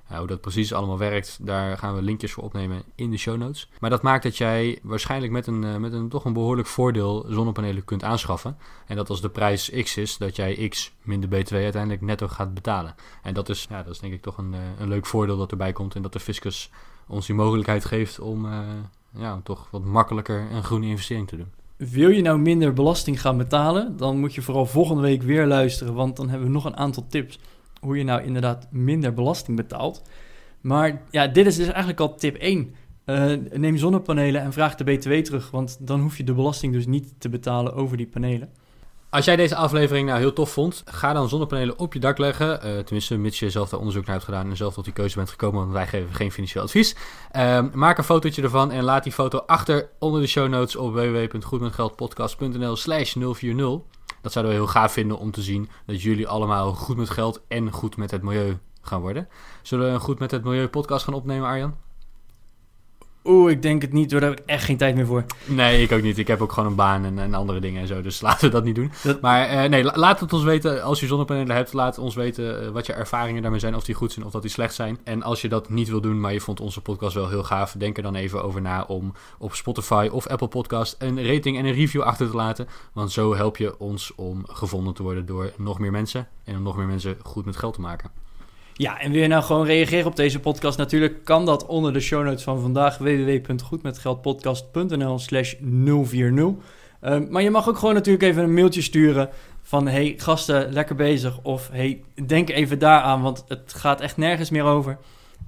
Nou, 0.09 0.21
hoe 0.21 0.29
dat 0.29 0.41
precies 0.41 0.73
allemaal 0.73 0.99
werkt, 0.99 1.39
daar 1.47 1.79
gaan 1.79 1.95
we 1.95 2.03
linkjes 2.03 2.33
voor 2.33 2.45
opnemen 2.45 2.83
in 2.95 3.11
de 3.11 3.17
show 3.17 3.37
notes. 3.37 3.71
Maar 3.81 3.91
dat 3.91 4.03
maakt 4.03 4.23
dat 4.23 4.37
jij 4.37 4.79
waarschijnlijk 4.83 5.33
met 5.33 5.47
een, 5.47 5.65
eh, 5.65 5.77
met 5.77 5.93
een 5.93 6.09
toch 6.09 6.25
een 6.25 6.33
behoorlijk 6.33 6.69
voordeel 6.69 7.27
zonnepanelen 7.29 7.85
kunt 7.85 8.05
aanschaffen. 8.05 8.57
En 8.87 8.97
dat 8.97 9.11
als 9.11 9.21
de 9.21 9.29
prijs 9.29 9.71
X 9.71 9.97
is, 9.97 10.17
dat 10.17 10.37
jij 10.37 10.69
X 10.69 10.93
minder 11.03 11.29
BTW 11.29 11.55
uiteindelijk 11.55 12.03
netto 12.03 12.29
gaat 12.29 12.55
betalen. 12.55 12.95
En 13.23 13.35
dat 13.35 13.49
is, 13.49 13.67
ja, 13.71 13.83
dat 13.83 13.93
is 13.93 13.99
denk 13.99 14.13
ik 14.13 14.23
toch 14.23 14.39
een, 14.39 14.55
eh, 14.55 14.61
een 14.79 14.89
leuk 14.89 15.07
voordeel 15.07 15.37
dat 15.37 15.51
erbij 15.51 15.73
komt. 15.73 15.95
En 15.95 16.03
dat 16.03 16.13
de 16.13 16.21
fiscus 16.21 16.71
ons 17.07 17.27
die 17.27 17.35
mogelijkheid 17.35 17.85
geeft 17.85 18.21
om, 18.21 18.45
uh, 18.45 18.61
ja, 19.15 19.41
toch 19.45 19.69
wat 19.71 19.85
makkelijker 19.85 20.51
een 20.51 20.63
groene 20.63 20.87
investering 20.87 21.29
te 21.29 21.37
doen. 21.37 21.53
Wil 21.77 22.09
je 22.09 22.23
nou 22.23 22.39
minder 22.39 22.73
belasting 22.73 23.21
gaan 23.21 23.37
betalen, 23.37 23.97
dan 23.97 24.19
moet 24.19 24.35
je 24.35 24.43
vooral 24.43 24.67
volgende 24.67 25.03
week 25.03 25.23
weer 25.23 25.47
luisteren, 25.47 25.95
want 25.95 26.17
dan 26.17 26.29
hebben 26.29 26.47
we 26.47 26.53
nog 26.53 26.65
een 26.65 26.77
aantal 26.77 27.07
tips 27.09 27.39
hoe 27.81 27.99
je 27.99 28.05
nou 28.05 28.23
inderdaad 28.23 28.67
minder 28.71 29.15
belasting 29.15 29.57
betaalt. 29.57 30.03
Maar 30.61 31.03
ja, 31.11 31.27
dit 31.27 31.47
is 31.47 31.57
dus 31.57 31.67
eigenlijk 31.67 32.01
al 32.01 32.15
tip 32.15 32.37
1. 32.37 32.75
Uh, 33.05 33.33
eh, 33.33 33.41
neem 33.53 33.77
zonnepanelen 33.77 34.43
en 34.43 34.53
vraag 34.53 34.75
de 34.75 34.85
BTW 34.85 35.13
terug, 35.13 35.51
want 35.51 35.77
dan 35.81 36.01
hoef 36.01 36.17
je 36.17 36.25
de 36.25 36.35
belasting 36.35 36.73
dus 36.73 36.87
niet 36.87 37.15
te 37.19 37.29
betalen 37.29 37.75
over 37.75 37.97
die 37.97 38.07
panelen. 38.07 38.51
Als 39.11 39.25
jij 39.25 39.37
deze 39.37 39.57
aflevering 39.57 40.07
nou 40.07 40.19
heel 40.19 40.33
tof 40.33 40.51
vond, 40.51 40.83
ga 40.85 41.13
dan 41.13 41.29
zonnepanelen 41.29 41.79
op 41.79 41.93
je 41.93 42.01
dak 42.01 42.19
leggen. 42.19 42.49
Uh, 42.49 42.79
tenminste, 42.79 43.17
mits 43.17 43.39
je 43.39 43.51
zelf 43.51 43.69
daar 43.69 43.79
onderzoek 43.79 44.05
naar 44.05 44.15
hebt 44.15 44.25
gedaan 44.27 44.51
en 44.51 44.57
zelf 44.57 44.75
tot 44.75 44.85
die 44.85 44.93
keuze 44.93 45.17
bent 45.17 45.31
gekomen, 45.31 45.61
want 45.61 45.73
wij 45.73 45.87
geven 45.87 46.15
geen 46.15 46.33
financieel 46.33 46.65
advies. 46.65 46.97
Uh, 47.37 47.65
maak 47.73 47.99
een 47.99 48.05
fotootje 48.05 48.43
ervan 48.43 48.71
en 48.71 48.85
laat 48.85 49.03
die 49.03 49.13
foto 49.13 49.39
achter 49.39 49.89
onder 49.99 50.21
de 50.21 50.27
show 50.27 50.49
notes 50.49 50.77
op 50.77 50.93
www.goedmetgeldpodcast.nl 50.93 52.77
slash 52.77 53.15
040. 53.19 53.81
Dat 54.23 54.33
zouden 54.33 54.55
we 54.55 54.61
heel 54.61 54.71
gaaf 54.71 54.93
vinden 54.93 55.19
om 55.19 55.31
te 55.31 55.43
zien 55.43 55.69
dat 55.87 56.03
jullie 56.03 56.29
allemaal 56.29 56.73
goed 56.73 56.97
met 56.97 57.11
geld 57.11 57.41
en 57.49 57.71
goed 57.71 57.97
met 57.97 58.11
het 58.11 58.23
milieu 58.23 58.59
gaan 58.83 59.01
worden. 59.01 59.29
Zullen 59.63 59.87
we 59.87 59.93
een 59.93 60.01
goed 60.01 60.19
met 60.19 60.31
het 60.31 60.45
milieu 60.45 60.69
podcast 60.69 61.05
gaan 61.05 61.15
opnemen, 61.15 61.49
Arjan? 61.49 61.88
Oeh, 63.29 63.51
ik 63.51 63.63
denk 63.63 63.83
het 63.83 63.93
niet, 63.93 64.11
daar 64.11 64.23
heb 64.23 64.33
ik 64.33 64.43
echt 64.47 64.65
geen 64.65 64.77
tijd 64.77 64.95
meer 64.95 65.07
voor. 65.07 65.25
Nee, 65.45 65.83
ik 65.83 65.93
ook 65.93 66.03
niet. 66.03 66.19
Ik 66.19 66.27
heb 66.27 66.41
ook 66.41 66.53
gewoon 66.53 66.69
een 66.69 66.75
baan 66.75 67.05
en, 67.05 67.19
en 67.19 67.35
andere 67.35 67.61
dingen 67.61 67.81
en 67.81 67.87
zo. 67.87 68.03
Dus 68.03 68.21
laten 68.29 68.45
we 68.47 68.51
dat 68.51 68.65
niet 68.65 68.75
doen. 68.75 68.93
Maar 69.21 69.53
uh, 69.53 69.71
nee, 69.71 69.85
laat 69.85 70.21
het 70.21 70.33
ons 70.33 70.43
weten. 70.43 70.83
Als 70.83 71.01
je 71.01 71.07
zonnepanelen 71.07 71.57
hebt, 71.57 71.73
laat 71.73 71.99
ons 71.99 72.15
weten 72.15 72.65
uh, 72.65 72.69
wat 72.69 72.87
je 72.87 72.93
ervaringen 72.93 73.43
daarmee 73.43 73.61
zijn. 73.61 73.77
Of 73.77 73.85
die 73.85 73.95
goed 73.95 74.13
zijn 74.13 74.27
of 74.27 74.33
dat 74.33 74.43
die 74.43 74.51
slecht 74.51 74.75
zijn. 74.75 74.99
En 75.05 75.23
als 75.23 75.41
je 75.41 75.49
dat 75.49 75.69
niet 75.69 75.89
wil 75.89 76.01
doen, 76.01 76.21
maar 76.21 76.33
je 76.33 76.41
vond 76.41 76.61
onze 76.61 76.81
podcast 76.81 77.15
wel 77.15 77.29
heel 77.29 77.45
gaaf. 77.45 77.73
Denk 77.73 77.97
er 77.97 78.03
dan 78.03 78.15
even 78.15 78.45
over 78.45 78.61
na 78.61 78.83
om 78.83 79.13
op 79.39 79.55
Spotify 79.55 80.09
of 80.13 80.27
Apple 80.27 80.49
Podcast 80.49 80.97
een 80.99 81.27
rating 81.27 81.59
en 81.59 81.65
een 81.65 81.75
review 81.75 82.03
achter 82.03 82.31
te 82.31 82.37
laten. 82.37 82.69
Want 82.93 83.13
zo 83.13 83.35
help 83.35 83.57
je 83.57 83.79
ons 83.79 84.15
om 84.15 84.45
gevonden 84.47 84.95
te 84.95 85.03
worden 85.03 85.27
door 85.27 85.53
nog 85.57 85.79
meer 85.79 85.91
mensen. 85.91 86.29
En 86.45 86.57
om 86.57 86.63
nog 86.63 86.77
meer 86.77 86.87
mensen 86.87 87.17
goed 87.23 87.45
met 87.45 87.57
geld 87.57 87.75
te 87.75 87.81
maken. 87.81 88.28
Ja, 88.79 89.01
en 89.01 89.13
wil 89.13 89.23
je 89.23 89.29
nou 89.29 89.43
gewoon 89.43 89.67
reageren 89.67 90.07
op 90.07 90.17
deze 90.17 90.41
podcast? 90.41 90.79
Natuurlijk 90.79 91.25
kan 91.25 91.45
dat 91.45 91.67
onder 91.67 91.93
de 91.93 92.01
show 92.01 92.25
notes 92.25 92.43
van 92.43 92.61
vandaag. 92.61 92.99
www.goedmetgeldpodcast.nl 92.99 95.19
slash 95.19 95.55
040. 95.61 96.53
Ehm, 97.01 97.27
maar 97.31 97.43
je 97.43 97.51
mag 97.51 97.69
ook 97.69 97.79
gewoon 97.79 97.95
natuurlijk 97.95 98.25
even 98.25 98.43
een 98.43 98.55
mailtje 98.55 98.83
sturen 98.83 99.29
van... 99.63 99.87
hey, 99.87 100.15
gasten, 100.17 100.73
lekker 100.73 100.95
bezig. 100.95 101.39
Of 101.43 101.69
hey, 101.73 102.03
denk 102.27 102.49
even 102.49 102.79
daaraan, 102.79 103.23
want 103.23 103.45
het 103.49 103.75
gaat 103.75 104.01
echt 104.01 104.17
nergens 104.17 104.51
meer 104.51 104.65
over. 104.65 104.99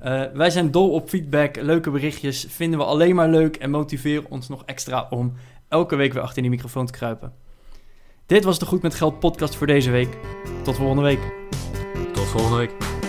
Uh, 0.05 0.23
wij 0.35 0.51
zijn 0.51 0.71
dol 0.71 0.91
op 0.91 1.09
feedback, 1.09 1.57
leuke 1.57 1.91
berichtjes. 1.91 2.47
Vinden 2.49 2.79
we 2.79 2.85
alleen 2.85 3.15
maar 3.15 3.29
leuk 3.29 3.57
en 3.57 3.71
motiveren 3.71 4.31
ons 4.31 4.49
nog 4.49 4.63
extra 4.67 5.07
om 5.11 5.33
elke 5.69 5.97
week 5.97 6.13
weer 6.13 6.23
achter 6.23 6.43
die 6.43 6.51
microfoon 6.51 6.87
te 6.87 6.93
kruipen. 6.93 7.33
Dit 8.27 8.45
was 8.45 8.59
de 8.59 8.67
Goed 8.67 8.83
met 8.83 8.95
Geld 8.95 9.19
podcast 9.19 9.57
voor 9.57 9.67
deze 9.67 9.91
week. 9.91 10.17
Tot 10.63 10.77
volgende 10.77 11.03
week. 11.03 11.21
Tot 12.13 12.27
volgende 12.27 12.57
week. 12.57 13.00